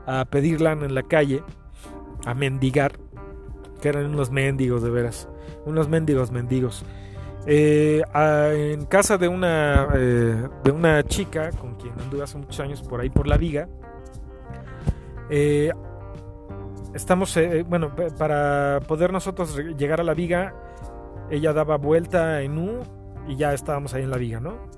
a 0.05 0.25
pedirla 0.25 0.73
en 0.73 0.93
la 0.95 1.03
calle, 1.03 1.43
a 2.25 2.33
mendigar, 2.33 2.93
que 3.81 3.89
eran 3.89 4.05
unos 4.05 4.31
mendigos 4.31 4.83
de 4.83 4.89
veras, 4.89 5.27
unos 5.65 5.89
mendigos 5.89 6.31
mendigos. 6.31 6.85
Eh, 7.47 8.03
en 8.13 8.85
casa 8.85 9.17
de 9.17 9.27
una, 9.27 9.87
eh, 9.95 10.47
de 10.63 10.71
una 10.71 11.03
chica 11.03 11.49
con 11.51 11.75
quien 11.75 11.99
anduve 11.99 12.23
hace 12.23 12.37
muchos 12.37 12.59
años 12.59 12.83
por 12.83 13.01
ahí 13.01 13.09
por 13.09 13.27
la 13.27 13.37
viga, 13.37 13.67
eh, 15.29 15.71
estamos, 16.93 17.37
bueno, 17.67 17.95
para 18.17 18.79
poder 18.87 19.11
nosotros 19.11 19.57
llegar 19.77 20.01
a 20.01 20.03
la 20.03 20.13
viga, 20.13 20.53
ella 21.29 21.53
daba 21.53 21.77
vuelta 21.77 22.41
en 22.41 22.57
U 22.57 22.83
y 23.27 23.35
ya 23.37 23.53
estábamos 23.53 23.93
ahí 23.93 24.03
en 24.03 24.11
la 24.11 24.17
viga, 24.17 24.39
¿no? 24.39 24.69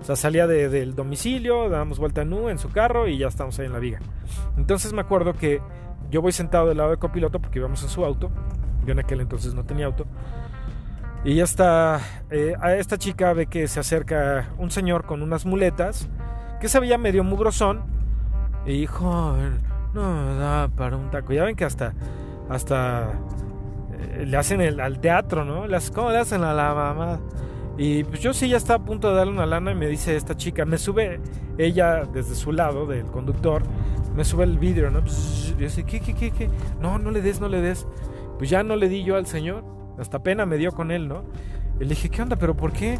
O 0.00 0.04
sea, 0.04 0.16
salía 0.16 0.46
del 0.46 0.94
domicilio, 0.94 1.68
dábamos 1.70 1.98
vuelta 1.98 2.22
en 2.22 2.32
U 2.32 2.50
en 2.50 2.58
su 2.58 2.70
carro 2.70 3.08
y 3.08 3.18
ya 3.18 3.28
estamos 3.28 3.58
ahí 3.58 3.66
en 3.66 3.72
la 3.72 3.78
viga. 3.78 4.00
Entonces 4.56 4.92
me 4.92 5.00
acuerdo 5.00 5.32
que 5.32 5.62
yo 6.10 6.20
voy 6.20 6.32
sentado 6.32 6.68
del 6.68 6.76
lado 6.76 6.90
de 6.90 6.98
copiloto 6.98 7.40
porque 7.40 7.58
íbamos 7.58 7.82
en 7.82 7.88
su 7.88 8.04
auto. 8.04 8.30
Yo 8.84 8.92
en 8.92 8.98
aquel 8.98 9.20
entonces 9.20 9.54
no 9.54 9.64
tenía 9.64 9.86
auto. 9.86 10.04
Y 11.24 11.36
ya 11.36 11.44
está, 11.44 12.00
eh, 12.30 12.54
a 12.60 12.74
esta 12.74 12.98
chica 12.98 13.32
ve 13.32 13.46
que 13.46 13.66
se 13.66 13.80
acerca 13.80 14.50
un 14.58 14.70
señor 14.70 15.06
con 15.06 15.22
unas 15.22 15.46
muletas, 15.46 16.08
que 16.60 16.68
se 16.68 16.78
veía 16.80 16.98
medio 16.98 17.24
mugrosón. 17.24 17.82
Y 18.66 18.80
dijo, 18.80 19.34
no 19.94 20.36
da 20.36 20.68
para 20.68 20.96
un 20.96 21.10
taco. 21.10 21.32
Ya 21.32 21.44
ven 21.44 21.56
que 21.56 21.64
hasta, 21.64 21.94
hasta 22.50 23.12
eh, 23.98 24.26
le 24.26 24.36
hacen 24.36 24.60
el, 24.60 24.80
al 24.80 25.00
teatro, 25.00 25.46
¿no? 25.46 25.66
Las, 25.66 25.90
¿Cómo 25.90 26.10
le 26.10 26.18
hacen 26.18 26.44
a 26.44 26.52
la 26.52 26.74
mamá? 26.74 27.20
Y 27.76 28.04
pues 28.04 28.20
yo 28.20 28.32
sí 28.32 28.48
ya 28.48 28.56
estaba 28.56 28.82
a 28.82 28.86
punto 28.86 29.08
de 29.08 29.16
darle 29.16 29.32
una 29.32 29.46
lana 29.46 29.72
y 29.72 29.74
me 29.74 29.88
dice 29.88 30.16
esta 30.16 30.36
chica, 30.36 30.64
me 30.64 30.78
sube 30.78 31.20
ella 31.58 32.04
desde 32.04 32.34
su 32.34 32.52
lado 32.52 32.86
del 32.86 33.06
conductor, 33.06 33.62
me 34.14 34.24
sube 34.24 34.44
el 34.44 34.58
vidrio, 34.58 34.90
¿no? 34.90 35.00
Y 35.00 35.60
yo 35.60 35.66
así, 35.66 35.82
¿qué, 35.82 36.00
qué, 36.00 36.14
qué, 36.14 36.30
qué? 36.30 36.50
No, 36.80 36.98
no 36.98 37.10
le 37.10 37.20
des, 37.20 37.40
no 37.40 37.48
le 37.48 37.60
des. 37.60 37.86
Pues 38.38 38.50
ya 38.50 38.62
no 38.62 38.76
le 38.76 38.88
di 38.88 39.02
yo 39.02 39.16
al 39.16 39.26
señor. 39.26 39.64
Hasta 39.98 40.22
pena 40.22 40.46
me 40.46 40.56
dio 40.56 40.72
con 40.72 40.90
él, 40.90 41.08
¿no? 41.08 41.24
Y 41.80 41.84
le 41.84 41.90
dije, 41.90 42.08
¿qué 42.08 42.22
onda? 42.22 42.36
¿Pero 42.36 42.56
por 42.56 42.72
qué? 42.72 42.98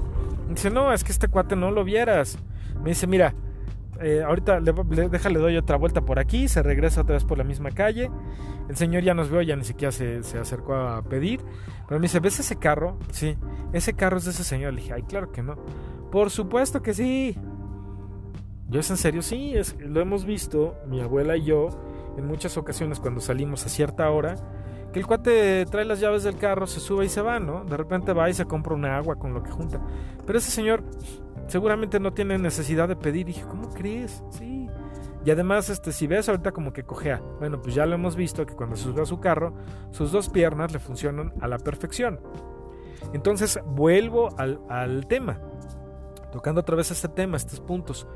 dice, 0.48 0.70
no, 0.70 0.92
es 0.92 1.04
que 1.04 1.12
este 1.12 1.28
cuate 1.28 1.56
no 1.56 1.70
lo 1.70 1.84
vieras. 1.84 2.38
Me 2.82 2.90
dice, 2.90 3.06
mira, 3.06 3.34
eh, 4.00 4.22
ahorita 4.22 4.60
le, 4.60 4.72
le, 4.90 5.08
déjale, 5.08 5.38
doy 5.38 5.56
otra 5.56 5.76
vuelta 5.76 6.00
por 6.00 6.18
aquí, 6.18 6.48
se 6.48 6.62
regresa 6.62 7.02
otra 7.02 7.14
vez 7.14 7.24
por 7.24 7.38
la 7.38 7.44
misma 7.44 7.70
calle. 7.70 8.10
El 8.68 8.76
señor 8.76 9.02
ya 9.02 9.14
nos 9.14 9.30
vio, 9.30 9.42
ya 9.42 9.56
ni 9.56 9.64
siquiera 9.64 9.92
se, 9.92 10.22
se, 10.22 10.38
acercó 10.38 10.74
a 10.74 11.02
pedir. 11.02 11.40
Pero 11.86 12.00
me 12.00 12.04
dice, 12.04 12.20
¿ves 12.20 12.40
ese 12.40 12.56
carro? 12.56 12.98
Sí, 13.12 13.36
ese 13.72 13.94
carro 13.94 14.18
es 14.18 14.24
de 14.24 14.30
ese 14.30 14.44
señor. 14.44 14.72
Le 14.72 14.80
dije, 14.80 14.94
ay, 14.94 15.02
claro 15.02 15.30
que 15.30 15.42
no. 15.42 15.56
Por 16.10 16.30
supuesto 16.30 16.82
que 16.82 16.94
sí. 16.94 17.36
Yo 18.68 18.80
es 18.80 18.90
en 18.90 18.96
serio, 18.96 19.22
sí, 19.22 19.52
es, 19.54 19.76
lo 19.78 20.00
hemos 20.00 20.24
visto, 20.24 20.76
mi 20.88 21.00
abuela 21.00 21.36
y 21.36 21.44
yo, 21.44 21.68
en 22.16 22.26
muchas 22.26 22.56
ocasiones 22.56 22.98
cuando 22.98 23.20
salimos 23.20 23.64
a 23.66 23.68
cierta 23.68 24.10
hora, 24.10 24.36
que 24.92 25.00
el 25.00 25.06
cuate 25.06 25.66
trae 25.66 25.84
las 25.84 26.00
llaves 26.00 26.22
del 26.22 26.36
carro, 26.36 26.66
se 26.66 26.80
sube 26.80 27.04
y 27.04 27.08
se 27.08 27.20
va, 27.20 27.40
¿no? 27.40 27.64
De 27.64 27.76
repente 27.76 28.12
va 28.12 28.30
y 28.30 28.34
se 28.34 28.46
compra 28.46 28.74
una 28.74 28.96
agua 28.96 29.16
con 29.16 29.34
lo 29.34 29.42
que 29.42 29.50
junta. 29.50 29.80
Pero 30.24 30.38
ese 30.38 30.50
señor 30.50 30.82
seguramente 31.46 32.00
no 32.00 32.12
tiene 32.12 32.38
necesidad 32.38 32.88
de 32.88 32.96
pedir. 32.96 33.28
Y 33.28 33.32
dije, 33.32 33.44
¿cómo 33.48 33.70
crees? 33.70 34.22
Sí. 34.30 34.68
Y 35.24 35.30
además, 35.30 35.70
este, 35.70 35.92
si 35.92 36.06
ves 36.06 36.28
ahorita 36.28 36.52
como 36.52 36.72
que 36.72 36.84
cojea, 36.84 37.22
bueno, 37.38 37.60
pues 37.62 37.74
ya 37.74 37.86
lo 37.86 37.94
hemos 37.94 38.14
visto 38.14 38.44
que 38.44 38.54
cuando 38.54 38.76
se 38.76 38.84
sube 38.84 39.02
a 39.02 39.06
su 39.06 39.20
carro, 39.20 39.54
sus 39.90 40.12
dos 40.12 40.28
piernas 40.28 40.72
le 40.72 40.78
funcionan 40.78 41.32
a 41.40 41.48
la 41.48 41.58
perfección. 41.58 42.20
Entonces, 43.14 43.58
vuelvo 43.64 44.34
al, 44.38 44.60
al 44.68 45.06
tema, 45.06 45.40
tocando 46.30 46.60
otra 46.60 46.76
vez 46.76 46.90
este 46.90 47.08
tema, 47.08 47.36
estos 47.36 47.60
puntos. 47.60 48.06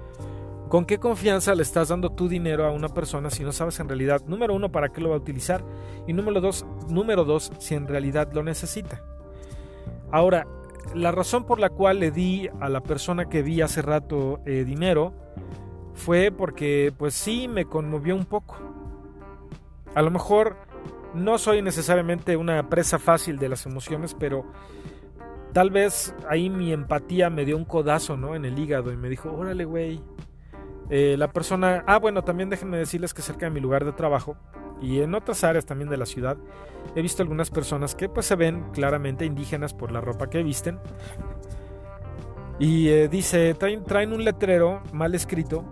¿Con 0.68 0.85
qué 0.85 0.99
confianza 0.99 1.54
le 1.54 1.62
estás 1.62 1.88
dando 1.88 2.11
tu 2.11 2.28
dinero 2.28 2.66
a 2.66 2.73
una 2.73 2.88
persona 2.88 3.30
si 3.30 3.42
no 3.42 3.52
sabes 3.52 3.80
en 3.80 3.88
realidad, 3.88 4.20
número 4.26 4.54
uno, 4.54 4.70
para 4.70 4.90
qué 4.90 5.00
lo 5.00 5.08
va 5.08 5.14
a 5.14 5.18
utilizar? 5.18 5.64
Y 6.06 6.12
número 6.12 6.42
dos, 6.42 6.66
número 6.90 7.25
dos 7.25 7.50
si 7.58 7.75
en 7.75 7.88
realidad 7.88 8.30
lo 8.35 8.42
necesita. 8.42 9.02
Ahora, 10.11 10.47
la 10.95 11.12
razón 11.12 11.45
por 11.45 11.61
la 11.61 11.71
cual 11.71 12.00
le 12.00 12.11
di 12.11 12.49
a 12.61 12.68
la 12.68 12.83
persona 12.83 13.28
que 13.28 13.42
vi 13.42 13.61
hace 13.61 13.83
rato 13.83 14.40
eh, 14.47 14.64
dinero 14.64 15.12
fue 15.95 16.30
porque 16.30 16.92
pues 16.97 17.14
sí 17.14 17.49
me 17.49 17.64
conmovió 17.64 18.14
un 18.14 18.25
poco. 18.25 18.57
A 19.95 20.02
lo 20.02 20.11
mejor 20.11 20.57
no 21.14 21.38
soy 21.38 21.62
necesariamente 21.62 22.37
una 22.37 22.68
presa 22.68 22.99
fácil 22.99 23.38
de 23.38 23.49
las 23.49 23.66
emociones, 23.66 24.14
pero 24.14 24.45
tal 25.52 25.71
vez 25.71 26.14
ahí 26.28 26.50
mi 26.50 26.73
empatía 26.73 27.30
me 27.30 27.45
dio 27.45 27.57
un 27.57 27.64
codazo, 27.64 28.16
¿no? 28.16 28.35
En 28.35 28.45
el 28.45 28.59
hígado 28.59 28.92
y 28.92 28.97
me 28.97 29.09
dijo, 29.09 29.33
órale, 29.33 29.64
güey. 29.64 30.00
Eh, 30.90 31.16
la 31.18 31.28
persona, 31.28 31.85
ah, 31.87 31.99
bueno, 31.99 32.23
también 32.23 32.49
déjenme 32.49 32.78
decirles 32.78 33.12
que 33.12 33.23
cerca 33.23 33.47
de 33.47 33.50
mi 33.50 33.61
lugar 33.61 33.85
de 33.85 33.92
trabajo 33.92 34.37
y 34.80 35.00
en 35.00 35.14
otras 35.14 35.45
áreas 35.45 35.66
también 35.66 35.90
de 35.90 35.97
la 35.97 36.07
ciudad 36.07 36.37
he 36.95 37.02
visto 37.02 37.23
algunas 37.23 37.50
personas 37.50 37.95
que 37.95 38.09
pues 38.09 38.26
se 38.26 38.37
ven 38.37 38.71
claramente 38.73 39.25
indígenas 39.25 39.75
por 39.75 39.92
la 39.92 40.00
ropa 40.00 40.30
que 40.30 40.42
visten. 40.42 40.78
Y 42.59 42.88
eh, 42.88 43.09
dice 43.09 43.54
traen, 43.54 44.12
un 44.12 44.25
letrero 44.25 44.83
mal 44.92 45.14
escrito 45.14 45.64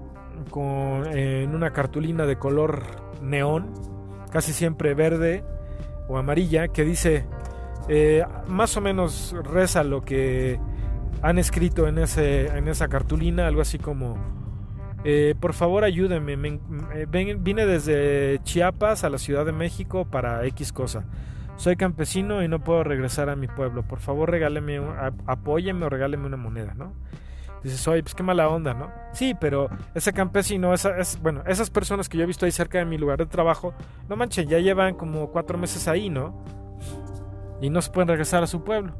con 0.51 1.07
en 1.07 1.55
una 1.55 1.73
cartulina 1.73 2.27
de 2.27 2.37
color 2.39 2.83
neón 3.23 3.73
casi 4.31 4.53
siempre 4.53 4.95
verde 4.95 5.45
o 6.09 6.19
amarilla 6.19 6.69
que 6.69 6.85
dice 6.85 7.27
eh, 7.89 8.25
más 8.47 8.77
o 8.77 8.81
menos 8.81 9.35
reza 9.45 9.83
lo 9.83 10.03
que 10.03 10.61
han 11.23 11.39
escrito 11.39 11.89
en, 11.89 11.99
ese, 11.99 12.47
en 12.47 12.69
esa 12.69 12.89
cartulina 12.89 13.47
algo 13.49 13.63
así 13.63 13.79
como 13.79 14.17
eh, 15.09 15.37
por 15.39 15.53
favor 15.53 15.85
ayúdenme, 15.85 16.33
eh, 16.95 17.07
vine 17.39 17.65
desde 17.65 18.41
Chiapas 18.43 19.05
a 19.05 19.09
la 19.09 19.19
Ciudad 19.19 19.47
de 19.47 19.53
México 19.53 20.05
para 20.05 20.45
X 20.47 20.73
cosa. 20.73 21.05
Soy 21.55 21.77
campesino 21.77 22.43
y 22.43 22.49
no 22.49 22.59
puedo 22.59 22.83
regresar 22.83 23.31
a 23.31 23.37
mi 23.37 23.47
pueblo. 23.47 23.85
Por 23.85 24.01
favor 24.01 24.29
regáleme, 24.29 24.81
apóyeme 25.27 25.87
o 25.87 25.89
regáleme 25.89 26.27
una 26.27 26.37
moneda, 26.37 26.75
¿no? 26.75 26.93
Dices, 27.63 27.87
oye, 27.87 28.03
pues 28.03 28.17
qué 28.17 28.25
mala 28.25 28.49
onda, 28.49 28.75
¿no? 28.75 28.91
Sí, 29.13 29.37
pero 29.41 29.69
ese 29.95 30.13
campesino, 30.13 30.75
esa, 30.75 30.99
es, 30.99 31.23
bueno, 31.23 31.45
esas 31.47 31.71
personas 31.71 32.09
que 32.09 32.19
yo 32.19 32.25
he 32.25 32.27
visto 32.27 32.45
ahí 32.45 32.51
cerca 32.51 32.79
de 32.79 32.85
mi 32.85 32.99
lugar 32.99 33.19
de 33.19 33.27
trabajo, 33.27 33.75
no 34.09 34.17
manchen, 34.17 34.49
ya 34.49 34.59
llevan 34.59 34.97
como 34.97 35.31
cuatro 35.31 35.57
meses 35.57 35.87
ahí, 35.87 36.11
¿no? 36.11 36.45
Y 37.63 37.71
no 37.71 37.81
se 37.81 37.93
pueden 37.93 38.09
regresar 38.09 38.43
a 38.43 38.49
su 38.49 38.65
pueblo. 38.65 38.93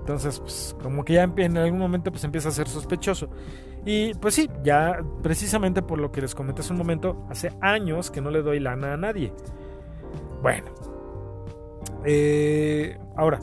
Entonces, 0.00 0.38
pues, 0.38 0.76
como 0.82 1.04
que 1.04 1.14
ya 1.14 1.22
en 1.24 1.56
algún 1.56 1.78
momento 1.78 2.10
pues 2.10 2.24
empieza 2.24 2.50
a 2.50 2.52
ser 2.52 2.68
sospechoso. 2.68 3.30
Y 3.84 4.14
pues 4.14 4.34
sí, 4.34 4.50
ya 4.62 5.00
precisamente 5.22 5.82
por 5.82 5.98
lo 5.98 6.12
que 6.12 6.20
les 6.20 6.34
comenté 6.34 6.60
hace 6.60 6.72
un 6.72 6.78
momento, 6.78 7.24
hace 7.30 7.52
años 7.60 8.10
que 8.10 8.20
no 8.20 8.30
le 8.30 8.42
doy 8.42 8.60
lana 8.60 8.94
a 8.94 8.96
nadie. 8.96 9.32
Bueno. 10.42 10.70
Eh, 12.04 12.98
ahora, 13.16 13.40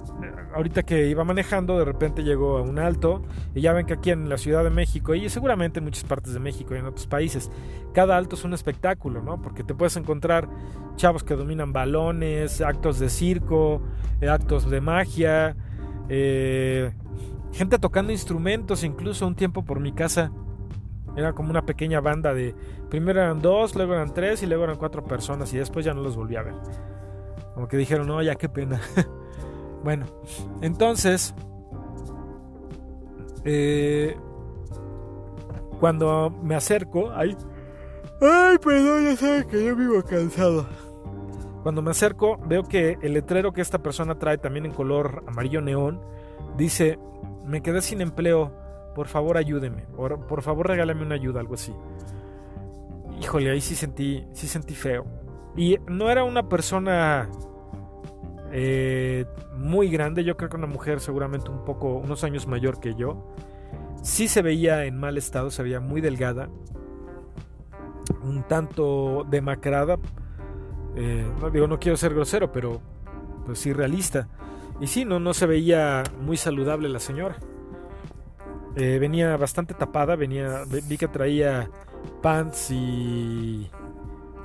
ahorita 0.55 0.83
que 0.83 1.07
iba 1.07 1.23
manejando, 1.23 1.77
de 1.77 1.85
repente 1.85 2.23
llegó 2.23 2.57
a 2.57 2.61
un 2.61 2.79
alto. 2.79 3.23
Y 3.53 3.61
ya 3.61 3.73
ven 3.73 3.85
que 3.85 3.93
aquí 3.93 4.11
en 4.11 4.29
la 4.29 4.37
Ciudad 4.37 4.63
de 4.63 4.69
México, 4.69 5.15
y 5.15 5.29
seguramente 5.29 5.79
en 5.79 5.85
muchas 5.85 6.03
partes 6.03 6.33
de 6.33 6.39
México 6.39 6.75
y 6.75 6.79
en 6.79 6.85
otros 6.85 7.07
países, 7.07 7.51
cada 7.93 8.17
alto 8.17 8.35
es 8.35 8.43
un 8.43 8.53
espectáculo, 8.53 9.21
¿no? 9.21 9.41
Porque 9.41 9.63
te 9.63 9.73
puedes 9.73 9.97
encontrar 9.97 10.47
chavos 10.95 11.23
que 11.23 11.35
dominan 11.35 11.73
balones, 11.73 12.61
actos 12.61 12.99
de 12.99 13.09
circo, 13.09 13.81
eh, 14.21 14.29
actos 14.29 14.69
de 14.69 14.81
magia. 14.81 15.55
Eh, 16.09 16.91
gente 17.53 17.79
tocando 17.79 18.11
instrumentos, 18.11 18.83
incluso 18.83 19.25
un 19.27 19.35
tiempo 19.35 19.63
por 19.63 19.79
mi 19.79 19.91
casa. 19.91 20.31
Era 21.15 21.33
como 21.33 21.49
una 21.49 21.65
pequeña 21.65 21.99
banda 21.99 22.33
de... 22.33 22.53
Primero 22.89 23.21
eran 23.21 23.41
dos, 23.41 23.75
luego 23.75 23.93
eran 23.93 24.13
tres 24.13 24.43
y 24.43 24.45
luego 24.45 24.65
eran 24.65 24.77
cuatro 24.77 25.03
personas 25.03 25.51
y 25.53 25.57
después 25.57 25.83
ya 25.83 25.93
no 25.93 26.01
los 26.01 26.15
volví 26.15 26.35
a 26.35 26.43
ver. 26.43 26.53
Como 27.55 27.67
que 27.67 27.77
dijeron, 27.77 28.07
no, 28.07 28.21
ya 28.21 28.35
qué 28.35 28.49
pena. 28.49 28.79
bueno, 29.83 30.05
entonces... 30.61 31.33
Eh, 33.45 34.15
cuando 35.79 36.33
me 36.43 36.55
acerco, 36.55 37.11
ay, 37.13 37.35
ay, 38.21 38.57
perdón, 38.57 39.05
ya 39.05 39.15
saben 39.15 39.47
que 39.47 39.63
yo 39.63 39.75
vivo 39.75 40.03
cansado. 40.03 40.67
Cuando 41.63 41.81
me 41.81 41.91
acerco, 41.91 42.37
veo 42.45 42.63
que 42.63 42.97
el 43.01 43.13
letrero 43.13 43.53
que 43.53 43.61
esta 43.61 43.79
persona 43.79 44.17
trae, 44.17 44.37
también 44.37 44.65
en 44.65 44.71
color 44.71 45.23
amarillo 45.27 45.61
neón, 45.61 46.01
dice 46.57 46.99
me 47.45 47.61
quedé 47.61 47.81
sin 47.81 48.01
empleo, 48.01 48.51
por 48.93 49.07
favor 49.07 49.37
ayúdeme, 49.37 49.83
por, 49.95 50.27
por 50.27 50.41
favor 50.41 50.67
regálame 50.67 51.03
una 51.03 51.15
ayuda, 51.15 51.39
algo 51.39 51.53
así. 51.53 51.73
Híjole, 53.21 53.49
ahí 53.49 53.61
sí 53.61 53.75
sentí, 53.75 54.27
sí 54.33 54.47
sentí 54.47 54.75
feo. 54.75 55.05
Y 55.55 55.77
no 55.87 56.11
era 56.11 56.23
una 56.23 56.49
persona 56.49 57.29
eh, 58.51 59.25
muy 59.55 59.89
grande, 59.89 60.23
yo 60.23 60.37
creo 60.37 60.49
que 60.49 60.57
una 60.57 60.67
mujer 60.67 60.99
seguramente 60.99 61.49
un 61.49 61.63
poco, 61.65 61.95
unos 61.95 62.23
años 62.23 62.47
mayor 62.47 62.79
que 62.79 62.95
yo. 62.95 63.33
Sí 64.03 64.27
se 64.27 64.41
veía 64.41 64.85
en 64.85 64.97
mal 64.97 65.17
estado, 65.17 65.49
se 65.49 65.63
veía 65.63 65.79
muy 65.79 66.01
delgada, 66.01 66.49
un 68.23 68.43
tanto 68.43 69.25
demacrada. 69.29 69.97
Eh, 70.95 71.25
digo, 71.51 71.67
no 71.67 71.79
quiero 71.79 71.97
ser 71.97 72.13
grosero, 72.13 72.51
pero 72.51 72.81
pues 73.45 73.59
sí 73.59 73.73
realista. 73.73 74.27
Y 74.79 74.87
sí, 74.87 75.05
no, 75.05 75.19
no 75.19 75.33
se 75.33 75.45
veía 75.45 76.03
muy 76.21 76.37
saludable 76.37 76.89
la 76.89 76.99
señora. 76.99 77.37
Eh, 78.75 78.99
venía 78.99 79.35
bastante 79.37 79.73
tapada, 79.73 80.15
venía, 80.15 80.63
vi 80.67 80.97
que 80.97 81.07
traía 81.07 81.67
pants 82.21 82.69
y 82.69 83.67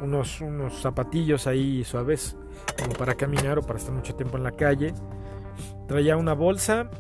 unos, 0.01 0.41
unos 0.41 0.81
zapatillos 0.81 1.47
ahí 1.47 1.85
suaves, 1.85 2.37
como 2.79 2.95
para 2.95 3.15
caminar 3.15 3.59
o 3.59 3.63
para 3.63 3.79
estar 3.79 3.95
mucho 3.95 4.15
tiempo 4.15 4.39
en 4.39 4.45
la 4.45 4.53
calle. 4.53 4.95
Traía 5.87 6.17
una 6.17 6.33
bolsa 6.33 6.91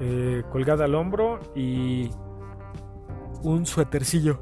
eh, 0.00 0.44
colgada 0.52 0.84
al 0.84 0.94
hombro 0.94 1.40
y 1.56 2.10
un 3.42 3.66
suétercillo. 3.66 4.38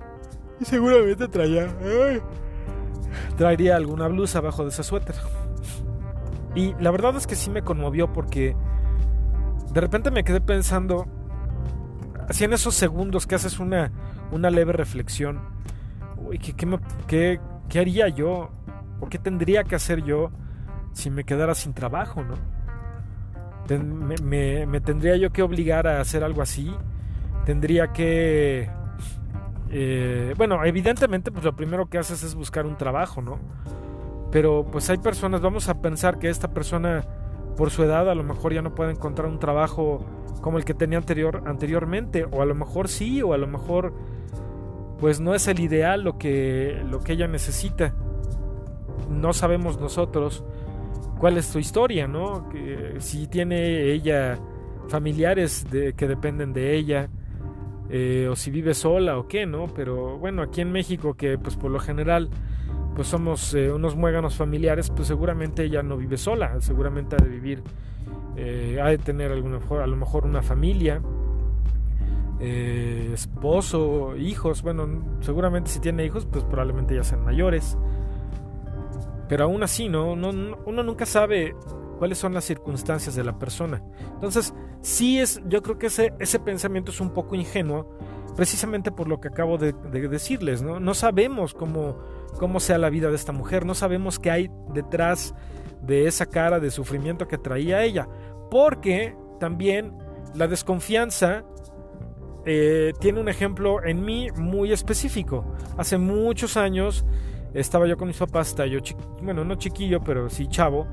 Y 0.61 0.67
seguramente 0.67 1.27
traía... 1.29 1.75
traería 3.37 3.77
alguna 3.77 4.09
blusa 4.09 4.39
abajo 4.39 4.63
de 4.63 4.69
ese 4.69 4.83
suéter. 4.83 5.17
Y 6.55 6.75
la 6.81 6.91
verdad 6.91 7.17
es 7.17 7.27
que 7.27 7.35
sí 7.35 7.51
me 7.51 7.63
conmovió 7.63 8.13
porque 8.13 8.55
de 9.73 9.81
repente 9.81 10.11
me 10.11 10.23
quedé 10.23 10.41
pensando, 10.41 11.07
así 12.29 12.45
en 12.45 12.53
esos 12.53 12.75
segundos 12.75 13.27
que 13.27 13.35
haces 13.35 13.59
una, 13.59 13.91
una 14.31 14.51
leve 14.51 14.73
reflexión, 14.73 15.41
uy, 16.19 16.39
¿qué, 16.39 16.55
qué, 17.07 17.41
qué, 17.69 17.79
haría 17.79 18.09
yo? 18.09 18.51
¿O 19.01 19.09
qué 19.09 19.19
tendría 19.19 19.65
que 19.65 19.75
hacer 19.75 20.05
yo 20.05 20.31
si 20.93 21.11
me 21.11 21.25
quedara 21.25 21.55
sin 21.55 21.73
trabajo, 21.73 22.23
no? 22.23 22.35
Me, 24.23 24.67
me, 24.67 24.81
tendría 24.81 25.17
yo 25.17 25.33
que 25.33 25.43
obligar 25.43 25.87
a 25.87 26.01
hacer 26.01 26.23
algo 26.25 26.43
así. 26.43 26.75
Tendría 27.47 27.93
que... 27.93 28.69
Eh, 29.71 30.35
bueno, 30.37 30.63
evidentemente, 30.65 31.33
pues 31.33 31.45
lo 31.45 31.57
primero 31.57 31.87
que 31.87 31.97
haces 31.97 32.23
es 32.23 32.35
buscar 32.35 32.67
un 32.67 32.77
trabajo, 32.77 33.23
¿no? 33.23 33.39
Pero 34.33 34.67
pues 34.73 34.89
hay 34.91 34.99
personas, 34.99 35.43
vamos 35.43 35.69
a 35.69 35.81
pensar 35.81 36.19
que 36.19 36.31
esta 36.31 36.53
persona 36.53 37.05
por 37.57 37.71
su 37.71 37.85
edad 37.85 38.11
a 38.11 38.15
lo 38.15 38.25
mejor 38.25 38.55
ya 38.55 38.63
no 38.63 38.75
puede 38.75 38.91
encontrar 38.91 39.29
un 39.29 39.39
trabajo 39.39 40.05
como 40.41 40.59
el 40.59 40.65
que 40.65 40.75
tenía 40.75 40.99
anterior, 40.99 41.45
anteriormente, 41.47 42.25
o 42.25 42.43
a 42.43 42.47
lo 42.47 42.55
mejor 42.55 42.89
sí, 42.89 43.23
o 43.23 43.35
a 43.35 43.39
lo 43.39 43.47
mejor 43.47 43.93
pues 44.99 45.21
no 45.21 45.35
es 45.35 45.47
el 45.49 45.61
ideal 45.61 46.03
lo 46.03 46.17
que, 46.17 46.83
lo 46.89 47.01
que 47.01 47.13
ella 47.13 47.29
necesita. 47.29 47.95
No 49.11 49.33
sabemos 49.33 49.79
nosotros 49.79 50.45
cuál 51.19 51.37
es 51.37 51.47
su 51.47 51.59
historia, 51.59 52.09
¿no? 52.09 52.49
Que, 52.49 52.97
si 52.99 53.27
tiene 53.27 53.93
ella 53.93 54.39
familiares 54.89 55.67
de, 55.71 55.93
que 55.93 56.09
dependen 56.09 56.53
de 56.53 56.75
ella, 56.75 57.09
eh, 57.91 58.29
o 58.31 58.37
si 58.37 58.51
vive 58.51 58.75
sola 58.75 59.19
o 59.19 59.29
qué, 59.29 59.45
¿no? 59.45 59.67
Pero 59.75 60.19
bueno, 60.19 60.41
aquí 60.43 60.63
en 60.63 60.73
México, 60.73 61.15
que 61.15 61.37
pues 61.37 61.57
por 61.57 61.71
lo 61.71 61.79
general 61.79 62.31
pues 62.95 63.09
somos 63.09 63.55
eh, 63.55 63.73
unos 63.73 63.97
muéganos 63.97 64.37
familiares, 64.37 64.91
pues 64.91 65.09
seguramente 65.09 65.65
ella 65.65 65.83
no 65.83 65.97
vive 65.97 66.17
sola, 66.17 66.61
seguramente 66.61 67.17
ha 67.17 67.23
de 67.23 67.29
vivir, 67.29 67.63
eh, 68.37 68.79
ha 68.83 68.89
de 68.89 68.99
tener 68.99 69.33
a 69.33 69.37
lo 69.37 69.97
mejor 69.97 70.25
una 70.25 70.43
familia, 70.43 71.01
esposo, 72.41 74.17
hijos, 74.17 74.63
bueno, 74.63 74.89
seguramente 75.21 75.71
si 75.71 75.79
tiene 75.79 76.05
hijos, 76.05 76.27
pues 76.27 76.43
probablemente 76.43 76.95
ya 76.97 77.05
sean 77.05 77.25
mayores. 77.25 77.79
Pero 79.29 79.45
aún 79.45 79.63
así, 79.63 79.89
¿no? 79.89 80.13
uno 80.13 80.83
nunca 80.83 81.07
sabe 81.07 81.55
cuáles 82.03 82.19
son 82.19 82.35
las 82.35 82.45
circunstancias 82.45 83.15
de 83.15 83.23
la 83.23 83.39
persona. 83.39 83.81
Entonces, 84.15 84.53
sí 84.81 85.21
es, 85.21 85.41
yo 85.47 85.63
creo 85.63 85.79
que 85.79 85.87
ese, 85.87 86.13
ese 86.19 86.41
pensamiento 86.41 86.91
es 86.91 87.01
un 87.01 87.11
poco 87.11 87.37
ingenuo, 87.37 87.97
precisamente 88.35 88.91
por 88.91 89.07
lo 89.07 89.21
que 89.21 89.29
acabo 89.29 89.57
de, 89.57 89.73
decirles, 89.73 90.63
¿no? 90.63 90.81
No 90.81 90.95
sabemos 90.95 91.55
cómo, 91.55 91.99
cómo 92.39 92.61
sea 92.61 92.79
la 92.79 92.91
vida 92.91 93.09
de 93.09 93.17
esta 93.17 93.33
mujer, 93.33 93.67
no 93.67 93.75
sabemos 93.75 94.19
qué 94.19 94.31
hay 94.31 94.51
detrás 94.73 95.35
de 95.83 96.07
esa 96.07 96.27
cara 96.27 96.61
de 96.61 96.71
sufrimiento 96.71 97.29
que 97.29 97.39
traía 97.39 97.83
ella, 97.83 98.09
porque 98.51 99.17
también 99.41 99.97
la 100.35 100.47
desconfianza 100.47 101.45
eh, 102.45 102.93
tiene 103.01 103.21
un 103.21 103.29
ejemplo 103.29 103.85
en 103.85 104.05
mí 104.05 104.29
muy 104.37 104.73
específico. 104.73 105.45
Hace 105.77 105.99
muchos 105.99 106.57
años 106.57 107.05
estaba 107.55 107.87
yo 107.87 107.97
con 107.97 108.09
mis 108.09 108.17
papás, 108.17 108.55
yo, 108.71 108.81
bueno, 109.23 109.45
no 109.45 109.57
chiquillo, 109.57 110.01
pero 110.01 110.29
sí 110.31 110.47
chavo, 110.49 110.87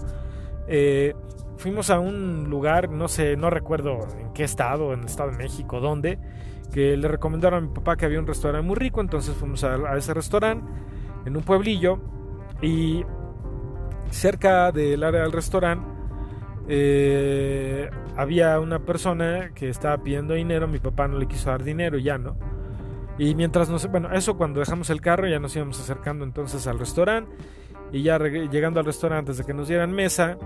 eh, 0.68 1.14
fuimos 1.58 1.90
a 1.90 2.00
un 2.00 2.50
lugar, 2.50 2.90
no 2.90 3.08
sé, 3.08 3.36
no 3.36 3.50
recuerdo 3.50 4.08
en 4.20 4.34
qué 4.34 4.44
estado, 4.44 4.94
en 4.94 5.02
el 5.02 5.06
estado 5.06 5.32
de 5.32 5.38
México, 5.38 5.80
dónde, 5.80 6.20
que 6.72 6.96
le 6.96 7.08
recomendaron 7.08 7.64
a 7.64 7.68
mi 7.68 7.74
papá 7.74 7.98
que 7.98 8.06
había 8.06 8.20
un 8.20 8.28
restaurante 8.28 8.66
muy 8.66 8.76
rico, 8.76 9.02
entonces 9.02 9.36
fuimos 9.36 9.64
a, 9.64 9.98
ese 9.98 10.14
restaurante 10.14 10.66
en 11.30 11.38
un 11.38 11.44
pueblillo 11.44 12.00
y 12.62 13.06
cerca 14.10 14.72
del 14.72 15.04
área 15.04 15.22
del 15.22 15.32
restaurante 15.32 15.88
eh, 16.68 17.90
había 18.18 18.60
una 18.60 18.80
persona 18.80 19.52
que 19.54 19.70
estaba 19.70 19.98
pidiendo 20.04 20.34
dinero, 20.34 20.68
mi 20.68 20.80
papá 20.80 21.08
no 21.08 21.18
le 21.18 21.28
quiso 21.28 21.50
dar 21.50 21.64
dinero 21.64 21.98
ya 21.98 22.18
no. 22.18 22.36
Y 23.18 23.36
mientras 23.36 23.70
nos, 23.70 23.90
bueno, 23.90 24.12
eso 24.14 24.38
cuando 24.38 24.60
dejamos 24.60 24.90
el 24.90 25.02
carro 25.02 25.28
ya 25.28 25.40
nos 25.40 25.56
íbamos 25.56 25.80
acercando 25.80 26.26
entonces 26.26 26.68
al 26.68 26.80
restaurante 26.80 27.32
y 27.92 28.04
ya 28.04 28.18
llegando 28.20 28.80
al 28.80 28.86
restaurante 28.86 29.32
desde 29.32 29.46
que 29.46 29.54
nos 29.54 29.68
dieran 29.68 29.92
mesa, 29.92 30.38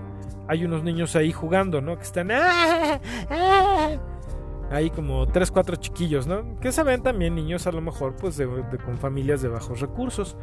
hay 0.48 0.66
unos 0.66 0.84
niños 0.84 1.16
ahí 1.16 1.32
jugando, 1.32 1.82
¿no? 1.82 1.98
Que 1.98 2.04
están 2.04 2.32
¡Ah! 2.32 3.00
¡Ah! 3.30 3.98
Ahí 4.74 4.90
como 4.90 5.28
tres, 5.28 5.52
cuatro 5.52 5.76
chiquillos, 5.76 6.26
¿no? 6.26 6.60
Que 6.60 6.72
se 6.72 6.84
ven 6.84 7.04
también 7.04 7.36
niños 7.36 7.68
a 7.68 7.72
lo 7.72 7.80
mejor 7.80 8.16
pues 8.16 8.38
de, 8.38 8.48
con 8.84 8.98
familias 8.98 9.42
de 9.42 9.50
bajos 9.50 9.80
recursos. 9.80 10.36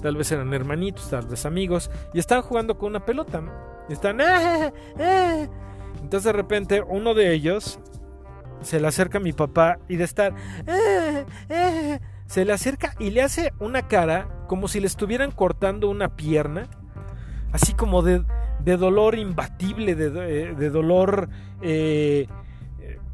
Tal 0.00 0.16
vez 0.16 0.30
eran 0.32 0.54
hermanitos, 0.54 1.10
tal 1.10 1.26
vez 1.26 1.44
amigos. 1.44 1.90
Y 2.12 2.20
están 2.20 2.42
jugando 2.42 2.78
con 2.78 2.90
una 2.90 3.04
pelota. 3.04 3.42
Y 3.88 3.94
están... 3.94 4.20
¡Ah! 4.20 4.70
Entonces 6.00 6.24
de 6.24 6.32
repente 6.32 6.82
uno 6.86 7.14
de 7.14 7.32
ellos 7.32 7.80
se 8.60 8.80
le 8.80 8.86
acerca 8.86 9.18
a 9.18 9.20
mi 9.20 9.32
papá 9.32 9.78
y 9.88 9.96
de 9.96 10.04
estar... 10.04 10.34
Se 12.26 12.44
le 12.44 12.52
acerca 12.52 12.94
y 12.98 13.10
le 13.10 13.22
hace 13.22 13.52
una 13.58 13.88
cara 13.88 14.28
como 14.46 14.68
si 14.68 14.80
le 14.80 14.86
estuvieran 14.86 15.30
cortando 15.30 15.88
una 15.90 16.16
pierna. 16.16 16.68
Así 17.52 17.72
como 17.74 18.02
de, 18.02 18.24
de 18.60 18.76
dolor 18.76 19.16
imbatible, 19.16 19.94
de, 19.94 20.50
eh, 20.50 20.70
dolor, 20.70 21.28
eh, 21.60 22.26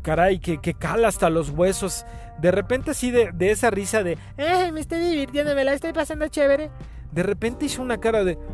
caray, 0.02 0.38
que, 0.38 0.58
que, 0.58 0.74
cala 0.74 1.08
hasta 1.08 1.30
los 1.30 1.50
huesos. 1.50 2.04
De 2.38 2.50
repente 2.50 2.92
así 2.92 3.10
de, 3.10 3.32
de 3.32 3.50
esa 3.50 3.70
risa 3.70 4.02
de, 4.02 4.16
eh, 4.38 4.70
me 4.72 4.80
estoy 4.80 5.00
divirtiendo, 5.00 5.54
me 5.54 5.64
la 5.64 5.74
estoy 5.74 5.92
pasando 5.92 6.28
chévere. 6.28 6.70
De 7.12 7.22
repente 7.22 7.66
hizo 7.66 7.82
una 7.82 7.98
cara 7.98 8.24
de... 8.24 8.38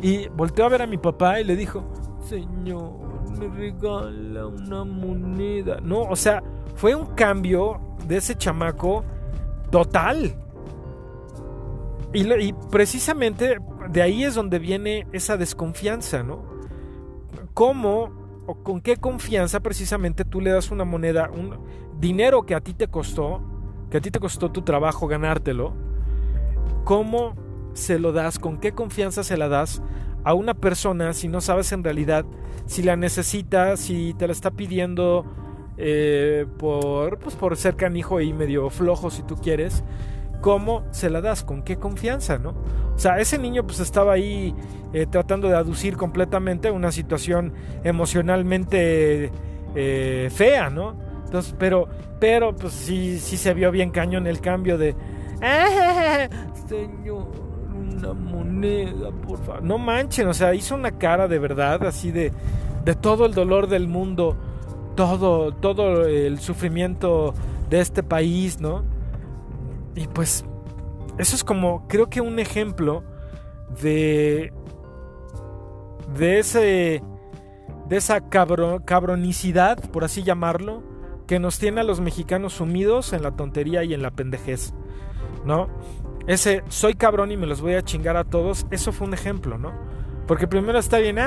Y 0.00 0.28
volteó 0.28 0.66
a 0.66 0.68
ver 0.68 0.82
a 0.82 0.86
mi 0.86 0.98
papá 0.98 1.40
y 1.40 1.44
le 1.44 1.56
dijo, 1.56 1.84
Señor, 2.28 2.92
me 3.38 3.48
regala 3.48 4.46
una 4.46 4.84
moneda. 4.84 5.78
No, 5.82 6.00
o 6.00 6.16
sea, 6.16 6.42
fue 6.74 6.94
un 6.94 7.06
cambio 7.14 7.80
de 8.06 8.18
ese 8.18 8.34
chamaco 8.34 9.04
total. 9.70 10.34
Y, 12.12 12.52
precisamente 12.70 13.58
de 13.90 14.02
ahí 14.02 14.24
es 14.24 14.34
donde 14.34 14.58
viene 14.58 15.06
esa 15.12 15.36
desconfianza, 15.36 16.22
¿no? 16.22 16.55
¿Cómo 17.56 18.10
o 18.46 18.62
con 18.62 18.82
qué 18.82 18.98
confianza 18.98 19.60
precisamente 19.60 20.26
tú 20.26 20.42
le 20.42 20.50
das 20.50 20.70
una 20.70 20.84
moneda, 20.84 21.30
un 21.30 21.56
dinero 21.98 22.44
que 22.44 22.54
a 22.54 22.60
ti 22.60 22.74
te 22.74 22.86
costó, 22.86 23.40
que 23.90 23.96
a 23.96 24.00
ti 24.02 24.10
te 24.10 24.20
costó 24.20 24.52
tu 24.52 24.60
trabajo 24.60 25.06
ganártelo? 25.06 25.72
¿Cómo 26.84 27.34
se 27.72 27.98
lo 27.98 28.12
das? 28.12 28.38
¿Con 28.38 28.58
qué 28.58 28.72
confianza 28.72 29.24
se 29.24 29.38
la 29.38 29.48
das 29.48 29.82
a 30.22 30.34
una 30.34 30.52
persona 30.52 31.14
si 31.14 31.28
no 31.28 31.40
sabes 31.40 31.72
en 31.72 31.82
realidad 31.82 32.26
si 32.66 32.82
la 32.82 32.94
necesita, 32.94 33.78
si 33.78 34.12
te 34.12 34.26
la 34.26 34.34
está 34.34 34.50
pidiendo 34.50 35.24
eh, 35.78 36.44
por, 36.58 37.18
pues 37.20 37.36
por 37.36 37.56
ser 37.56 37.74
canijo 37.74 38.20
y 38.20 38.34
medio 38.34 38.68
flojo 38.68 39.08
si 39.08 39.22
tú 39.22 39.34
quieres? 39.34 39.82
¿Cómo 40.40 40.84
se 40.90 41.10
la 41.10 41.20
das? 41.20 41.44
¿Con 41.44 41.62
qué 41.62 41.76
confianza? 41.76 42.38
¿no? 42.38 42.50
O 42.94 42.98
sea, 42.98 43.18
ese 43.18 43.38
niño 43.38 43.66
pues 43.66 43.80
estaba 43.80 44.14
ahí 44.14 44.54
eh, 44.92 45.06
tratando 45.06 45.48
de 45.48 45.56
aducir 45.56 45.96
completamente 45.96 46.70
una 46.70 46.92
situación 46.92 47.52
emocionalmente 47.84 49.30
eh, 49.74 50.30
fea, 50.32 50.70
¿no? 50.70 50.96
Entonces, 51.24 51.54
pero, 51.58 51.88
pero 52.20 52.54
pues 52.54 52.72
sí, 52.72 53.18
sí 53.18 53.36
se 53.36 53.52
vio 53.52 53.70
bien 53.70 53.90
cañón 53.90 54.26
el 54.26 54.40
cambio 54.40 54.78
de... 54.78 54.94
¡Ah, 55.42 56.28
señor, 56.68 57.26
una 57.74 58.12
moneda, 58.14 59.10
por 59.10 59.38
favor. 59.38 59.62
No 59.62 59.76
manchen, 59.76 60.28
o 60.28 60.34
sea, 60.34 60.54
hizo 60.54 60.74
una 60.74 60.92
cara 60.92 61.28
de 61.28 61.38
verdad, 61.38 61.84
así 61.84 62.10
de, 62.10 62.32
de 62.84 62.94
todo 62.94 63.26
el 63.26 63.34
dolor 63.34 63.66
del 63.66 63.88
mundo, 63.88 64.36
todo, 64.94 65.52
todo 65.52 66.06
el 66.06 66.38
sufrimiento 66.38 67.34
de 67.68 67.80
este 67.80 68.02
país, 68.02 68.60
¿no? 68.60 68.84
Y 69.96 70.06
pues 70.08 70.44
eso 71.18 71.34
es 71.34 71.42
como, 71.42 71.88
creo 71.88 72.08
que 72.08 72.20
un 72.20 72.38
ejemplo 72.38 73.02
de, 73.82 74.52
de 76.16 76.38
ese, 76.38 77.02
de 77.88 77.96
esa 77.96 78.28
cabronicidad, 78.28 79.78
por 79.90 80.04
así 80.04 80.22
llamarlo, 80.22 80.82
que 81.26 81.40
nos 81.40 81.58
tiene 81.58 81.80
a 81.80 81.84
los 81.84 82.00
mexicanos 82.00 82.52
sumidos 82.52 83.12
en 83.12 83.22
la 83.22 83.32
tontería 83.32 83.82
y 83.82 83.94
en 83.94 84.02
la 84.02 84.10
pendejez, 84.10 84.74
¿no? 85.44 85.68
Ese 86.26 86.62
soy 86.68 86.94
cabrón 86.94 87.32
y 87.32 87.36
me 87.36 87.46
los 87.46 87.60
voy 87.60 87.74
a 87.74 87.82
chingar 87.82 88.16
a 88.16 88.24
todos, 88.24 88.66
eso 88.70 88.92
fue 88.92 89.06
un 89.06 89.14
ejemplo, 89.14 89.58
¿no? 89.58 89.72
Porque 90.26 90.46
primero 90.46 90.78
está 90.78 90.98
bien, 90.98 91.18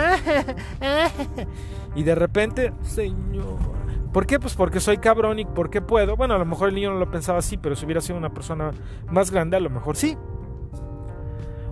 y 1.95 2.03
de 2.03 2.15
repente, 2.15 2.73
señor, 2.83 3.78
¿Por 4.13 4.25
qué? 4.25 4.39
Pues 4.39 4.55
porque 4.55 4.79
soy 4.79 4.97
cabrón 4.97 5.39
y 5.39 5.45
porque 5.45 5.81
puedo. 5.81 6.15
Bueno, 6.15 6.33
a 6.33 6.39
lo 6.39 6.45
mejor 6.45 6.69
el 6.69 6.75
niño 6.75 6.91
no 6.91 6.99
lo 6.99 7.11
pensaba 7.11 7.39
así, 7.39 7.57
pero 7.57 7.75
si 7.75 7.85
hubiera 7.85 8.01
sido 8.01 8.17
una 8.17 8.33
persona 8.33 8.71
más 9.07 9.29
grande, 9.29 9.57
a 9.57 9.59
lo 9.59 9.69
mejor 9.69 9.95
sí. 9.95 10.17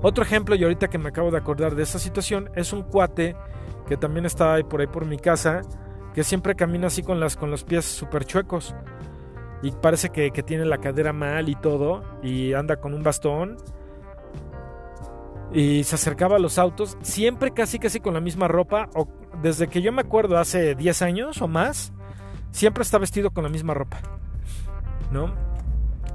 Otro 0.03 0.23
ejemplo, 0.23 0.55
y 0.55 0.63
ahorita 0.63 0.87
que 0.89 0.99
me 0.99 1.09
acabo 1.09 1.31
de 1.31 1.37
acordar 1.37 1.75
de 1.75 1.83
esa 1.83 1.97
situación, 1.97 2.51
es 2.55 2.71
un 2.73 2.83
cuate 2.83 3.35
que 3.87 3.97
también 3.97 4.25
está 4.25 4.53
ahí 4.53 4.63
por 4.63 4.81
ahí 4.81 4.87
por 4.87 5.05
mi 5.05 5.17
casa, 5.17 5.61
que 6.13 6.23
siempre 6.23 6.55
camina 6.55 6.87
así 6.87 7.01
con, 7.01 7.19
las, 7.19 7.35
con 7.35 7.49
los 7.49 7.63
pies 7.63 7.85
súper 7.85 8.25
chuecos. 8.25 8.75
Y 9.63 9.71
parece 9.71 10.09
que, 10.09 10.29
que 10.29 10.43
tiene 10.43 10.65
la 10.65 10.77
cadera 10.77 11.13
mal 11.13 11.49
y 11.49 11.55
todo, 11.55 12.03
y 12.21 12.53
anda 12.53 12.75
con 12.75 12.93
un 12.93 13.01
bastón. 13.01 13.57
Y 15.51 15.83
se 15.85 15.95
acercaba 15.95 16.35
a 16.35 16.39
los 16.39 16.59
autos, 16.59 16.97
siempre 17.01 17.51
casi 17.51 17.79
casi 17.79 17.99
con 17.99 18.13
la 18.13 18.19
misma 18.19 18.47
ropa, 18.47 18.89
desde 19.41 19.67
que 19.67 19.81
yo 19.81 19.91
me 19.91 20.01
acuerdo 20.01 20.37
hace 20.37 20.75
10 20.75 21.01
años 21.01 21.41
o 21.41 21.47
más, 21.47 21.93
siempre 22.57 22.81
está 22.81 22.97
vestido 22.97 23.29
con 23.29 23.43
la 23.43 23.49
misma 23.49 23.75
ropa, 23.75 23.99
¿no? 25.11 25.31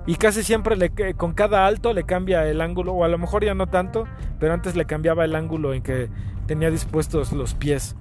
Y 0.06 0.16
casi 0.16 0.42
siempre 0.42 0.76
le, 0.76 0.90
con 1.14 1.32
cada 1.34 1.66
alto 1.66 1.92
le 1.92 2.02
cambia 2.02 2.48
el 2.48 2.60
ángulo, 2.60 2.92
o 2.92 3.04
a 3.04 3.08
lo 3.08 3.16
mejor 3.16 3.44
ya 3.44 3.54
no 3.54 3.68
tanto, 3.68 4.08
pero 4.40 4.52
antes 4.52 4.74
le 4.74 4.84
cambiaba 4.84 5.24
el 5.24 5.36
ángulo 5.36 5.72
en 5.72 5.82
que 5.82 6.10
tenía 6.46 6.70
dispuestos 6.70 7.32
los 7.32 7.54
pies. 7.54 7.94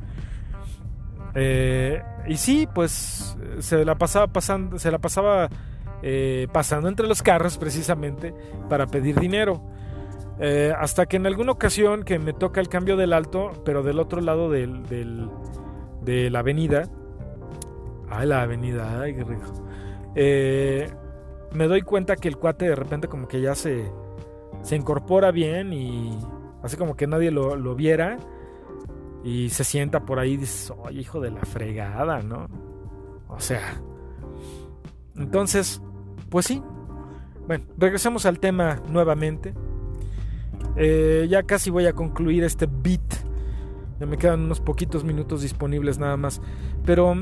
Eh, 1.36 2.02
y 2.28 2.38
sí, 2.38 2.68
pues 2.74 3.38
se 3.60 3.86
la 3.86 3.96
pasaba 3.96 4.26
pasando, 4.28 4.80
se 4.80 4.90
la 4.90 4.98
pasaba 4.98 5.48
eh, 6.02 6.48
pasando 6.52 6.90
entre 6.90 7.08
los 7.08 7.22
carros 7.22 7.60
precisamente 7.60 8.34
para 8.68 8.88
pedir 8.88 9.20
dinero. 9.20 9.62
Eh, 10.40 10.74
hasta 10.76 11.06
que 11.06 11.18
en 11.18 11.28
alguna 11.28 11.52
ocasión 11.52 12.02
que 12.02 12.18
me 12.18 12.34
toca 12.34 12.60
el 12.60 12.70
cambio 12.70 12.98
del 12.98 13.14
alto, 13.14 13.62
pero 13.64 13.84
del 13.84 14.00
otro 14.00 14.20
lado 14.20 14.50
de 14.50 14.90
la 16.32 16.40
avenida, 16.40 16.90
Ay, 18.12 18.28
la 18.28 18.42
avenida, 18.44 19.02
ay, 19.02 19.16
qué 19.16 19.24
rico. 19.24 19.54
eh, 20.16 20.90
me 21.54 21.68
doy 21.68 21.82
cuenta 21.82 22.16
que 22.16 22.28
el 22.28 22.38
cuate 22.38 22.66
de 22.66 22.76
repente 22.76 23.08
como 23.08 23.28
que 23.28 23.42
ya 23.42 23.56
se, 23.56 23.92
se 24.62 24.76
incorpora 24.76 25.32
bien 25.32 25.74
y 25.74 26.18
así 26.64 26.78
como 26.78 26.96
que 26.96 27.08
nadie 27.08 27.32
lo, 27.32 27.56
lo 27.56 27.76
viera 27.76 28.18
y 29.24 29.50
se 29.50 29.64
sienta 29.64 30.06
por 30.06 30.20
ahí 30.20 30.34
y 30.34 30.38
dices, 30.38 30.74
oye, 30.84 31.02
hijo 31.02 31.20
de 31.20 31.32
la 31.32 31.42
fregada, 31.42 32.22
¿no? 32.22 32.48
O 33.28 33.40
sea, 33.40 33.82
entonces, 35.16 35.82
pues 36.30 36.46
sí. 36.46 36.62
Bueno, 37.48 37.66
regresemos 37.78 38.26
al 38.26 38.40
tema 38.40 38.82
nuevamente. 38.88 39.54
Eh, 40.78 41.28
ya 41.30 41.44
casi 41.44 41.70
voy 41.70 41.86
a 41.86 41.94
concluir 41.94 42.44
este 42.44 42.68
beat. 42.68 43.02
Ya 44.00 44.06
me 44.06 44.18
quedan 44.18 44.42
unos 44.42 44.62
poquitos 44.62 45.04
minutos 45.04 45.42
disponibles 45.42 46.00
nada 46.00 46.18
más. 46.18 46.42
Pero, 46.86 47.14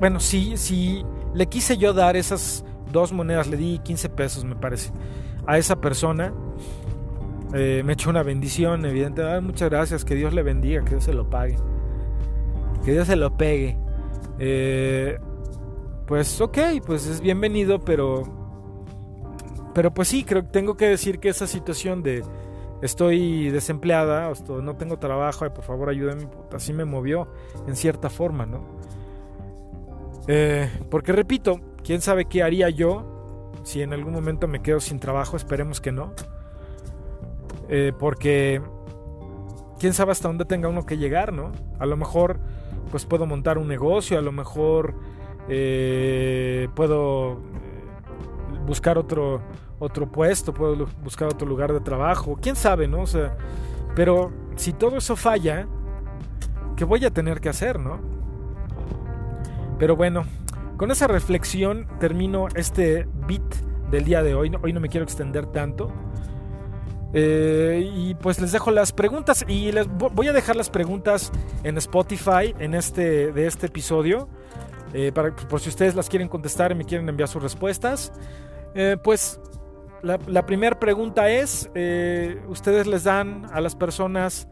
bueno, 0.00 0.18
sí, 0.18 0.54
sí, 0.56 1.04
le 1.34 1.46
quise 1.46 1.76
yo 1.76 1.92
dar 1.92 2.16
esas 2.16 2.64
dos 2.90 3.12
monedas, 3.12 3.46
le 3.46 3.56
di 3.56 3.78
15 3.78 4.08
pesos, 4.08 4.44
me 4.44 4.56
parece, 4.56 4.90
a 5.46 5.58
esa 5.58 5.80
persona. 5.80 6.32
Eh, 7.52 7.82
me 7.84 7.92
echó 7.92 8.10
una 8.10 8.22
bendición, 8.22 8.84
evidente. 8.86 9.22
muchas 9.40 9.68
gracias, 9.68 10.04
que 10.04 10.14
Dios 10.14 10.32
le 10.32 10.42
bendiga, 10.42 10.82
que 10.82 10.90
Dios 10.90 11.04
se 11.04 11.12
lo 11.12 11.28
pague. 11.28 11.56
Que 12.84 12.92
Dios 12.92 13.06
se 13.06 13.16
lo 13.16 13.36
pegue. 13.36 13.76
Eh, 14.38 15.18
pues 16.06 16.40
ok, 16.40 16.58
pues 16.84 17.06
es 17.06 17.20
bienvenido, 17.20 17.80
pero... 17.80 18.24
Pero 19.74 19.94
pues 19.94 20.08
sí, 20.08 20.24
creo 20.24 20.42
que 20.42 20.48
tengo 20.48 20.76
que 20.76 20.88
decir 20.88 21.20
que 21.20 21.28
esa 21.28 21.46
situación 21.46 22.02
de 22.02 22.24
estoy 22.82 23.50
desempleada, 23.50 24.32
no 24.62 24.76
tengo 24.76 24.98
trabajo, 24.98 25.48
por 25.52 25.62
favor 25.62 25.90
ayúdame, 25.90 26.26
así 26.52 26.72
me 26.72 26.84
movió 26.84 27.28
en 27.68 27.76
cierta 27.76 28.10
forma, 28.10 28.46
¿no? 28.46 28.64
Eh, 30.28 30.70
porque 30.90 31.12
repito, 31.12 31.60
quién 31.82 32.00
sabe 32.00 32.26
qué 32.26 32.42
haría 32.42 32.68
yo 32.70 33.52
si 33.62 33.82
en 33.82 33.92
algún 33.92 34.12
momento 34.12 34.48
me 34.48 34.62
quedo 34.62 34.80
sin 34.80 35.00
trabajo, 35.00 35.36
esperemos 35.36 35.80
que 35.80 35.92
no. 35.92 36.12
Eh, 37.68 37.92
porque 37.98 38.60
quién 39.78 39.92
sabe 39.92 40.12
hasta 40.12 40.28
dónde 40.28 40.44
tenga 40.44 40.68
uno 40.68 40.86
que 40.86 40.98
llegar, 40.98 41.32
¿no? 41.32 41.52
A 41.78 41.86
lo 41.86 41.96
mejor 41.96 42.40
pues 42.90 43.06
puedo 43.06 43.26
montar 43.26 43.58
un 43.58 43.68
negocio, 43.68 44.18
a 44.18 44.22
lo 44.22 44.32
mejor 44.32 44.94
eh, 45.48 46.68
puedo 46.74 47.34
eh, 47.34 47.38
buscar 48.66 48.98
otro, 48.98 49.40
otro 49.78 50.10
puesto, 50.10 50.52
puedo 50.52 50.86
buscar 51.02 51.28
otro 51.28 51.46
lugar 51.46 51.72
de 51.72 51.80
trabajo, 51.80 52.38
quién 52.40 52.56
sabe, 52.56 52.88
¿no? 52.88 53.02
O 53.02 53.06
sea, 53.06 53.36
pero 53.94 54.32
si 54.56 54.72
todo 54.72 54.96
eso 54.96 55.14
falla, 55.16 55.66
¿qué 56.76 56.84
voy 56.84 57.04
a 57.04 57.10
tener 57.10 57.40
que 57.40 57.48
hacer, 57.48 57.78
no? 57.78 58.00
Pero 59.80 59.96
bueno, 59.96 60.26
con 60.76 60.90
esa 60.90 61.06
reflexión 61.06 61.88
termino 61.98 62.48
este 62.54 63.08
beat 63.26 63.42
del 63.90 64.04
día 64.04 64.22
de 64.22 64.34
hoy. 64.34 64.52
Hoy 64.62 64.74
no 64.74 64.78
me 64.78 64.90
quiero 64.90 65.04
extender 65.04 65.46
tanto. 65.46 65.90
Eh, 67.14 67.90
y 67.96 68.14
pues 68.14 68.40
les 68.40 68.52
dejo 68.52 68.70
las 68.70 68.92
preguntas 68.92 69.44
y 69.48 69.72
les 69.72 69.88
voy 69.88 70.28
a 70.28 70.32
dejar 70.32 70.54
las 70.54 70.70
preguntas 70.70 71.32
en 71.64 71.78
Spotify 71.78 72.54
en 72.58 72.74
este, 72.74 73.32
de 73.32 73.46
este 73.46 73.66
episodio. 73.66 74.28
Eh, 74.92 75.12
para, 75.12 75.34
por 75.34 75.60
si 75.60 75.70
ustedes 75.70 75.94
las 75.94 76.10
quieren 76.10 76.28
contestar 76.28 76.72
y 76.72 76.74
me 76.74 76.84
quieren 76.84 77.08
enviar 77.08 77.30
sus 77.30 77.42
respuestas. 77.42 78.12
Eh, 78.74 78.98
pues 79.02 79.40
la, 80.02 80.44
primera 80.44 80.78
pregunta 80.78 81.30
es, 81.30 81.70
¿ustedes 82.48 82.86
les 82.86 83.04
dan 83.04 83.46
a 83.50 83.62
las 83.62 83.74
personas 83.74 84.46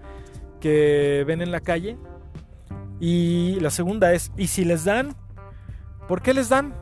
que 0.59 1.23
ven 1.27 1.43
en 1.43 1.51
la 1.51 1.61
calle? 1.61 1.99
Y 3.01 3.61
la 3.61 3.71
segunda 3.71 4.13
es, 4.13 4.33
¿y 4.37 4.49
si 4.49 4.65
les 4.65 4.85
dan? 4.85 5.15
¿Por 6.09 6.23
qué 6.23 6.35
les 6.35 6.49
dan? 6.49 6.75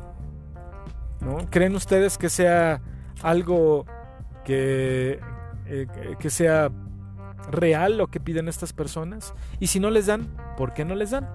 ¿No? 1.20 1.38
¿Creen 1.50 1.74
ustedes 1.74 2.18
que 2.18 2.30
sea 2.30 2.80
algo 3.22 3.86
que, 4.44 5.20
que 6.18 6.30
sea 6.30 6.70
real 7.50 7.96
lo 7.98 8.08
que 8.08 8.20
piden 8.20 8.48
estas 8.48 8.72
personas? 8.72 9.34
Y 9.60 9.68
si 9.68 9.80
no 9.80 9.90
les 9.90 10.06
dan, 10.06 10.28
¿por 10.56 10.74
qué 10.74 10.84
no 10.84 10.94
les 10.94 11.10
dan? 11.10 11.28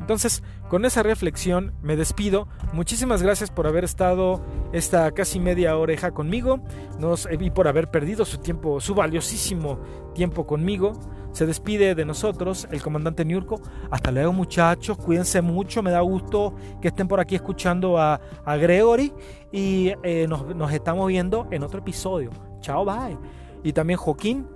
Entonces, 0.00 0.42
con 0.68 0.84
esa 0.84 1.02
reflexión 1.02 1.74
me 1.82 1.96
despido. 1.96 2.48
Muchísimas 2.72 3.22
gracias 3.22 3.50
por 3.50 3.66
haber 3.66 3.84
estado 3.84 4.40
esta 4.72 5.10
casi 5.12 5.40
media 5.40 5.76
oreja 5.76 6.12
conmigo 6.12 6.60
nos, 6.98 7.28
y 7.30 7.50
por 7.50 7.68
haber 7.68 7.90
perdido 7.90 8.24
su 8.24 8.38
tiempo, 8.38 8.80
su 8.80 8.94
valiosísimo 8.94 9.80
tiempo 10.14 10.46
conmigo. 10.46 10.92
Se 11.32 11.46
despide 11.46 11.94
de 11.94 12.04
nosotros 12.04 12.68
el 12.70 12.82
comandante 12.82 13.24
Niurko. 13.24 13.60
Hasta 13.90 14.10
luego 14.10 14.32
muchachos, 14.32 14.96
cuídense 14.98 15.42
mucho, 15.42 15.82
me 15.82 15.90
da 15.90 16.00
gusto 16.00 16.54
que 16.80 16.88
estén 16.88 17.06
por 17.06 17.20
aquí 17.20 17.34
escuchando 17.34 17.98
a, 17.98 18.20
Gregory 18.46 19.12
y 19.52 19.92
eh, 20.02 20.26
nos 20.26 20.72
estamos 20.72 21.06
viendo 21.08 21.46
en 21.50 21.62
otro 21.62 21.80
episodio. 21.80 22.30
Chao, 22.60 22.84
bye. 22.84 23.16
Y 23.62 23.72
también 23.72 23.98
Joaquín, 23.98 24.46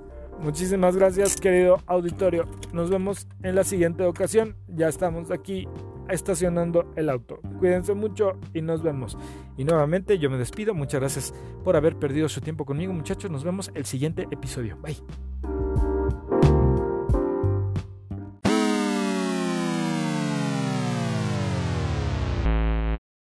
Muchísimas 0.42 0.96
gracias 0.96 1.37
querido 1.37 1.78
auditorio. 1.87 2.46
Nos 2.72 2.90
vemos 2.90 3.28
en 3.42 3.55
la 3.55 3.62
siguiente 3.62 4.05
ocasión. 4.05 4.57
Ya 4.66 4.88
estamos 4.88 5.31
aquí 5.31 5.68
estacionando 6.09 6.92
el 6.96 7.09
auto. 7.09 7.40
Cuídense 7.61 7.94
mucho 7.94 8.38
y 8.52 8.61
nos 8.61 8.83
vemos. 8.83 9.16
Y 9.57 9.64
nuevamente 9.64 10.18
yo 10.18 10.31
me 10.31 10.38
despido. 10.38 10.74
Muchas 10.74 11.00
gracias 11.00 11.35
por 11.62 11.76
haber 11.76 11.96
perdido 11.96 12.28
su 12.28 12.40
tiempo 12.40 12.64
conmigo 12.64 12.92
muchachos. 12.92 13.31
Nos 13.31 13.44
vemos 13.44 13.70
el 13.74 13.85
siguiente 13.85 14.26
episodio. 14.31 14.76
Bye. 14.83 15.62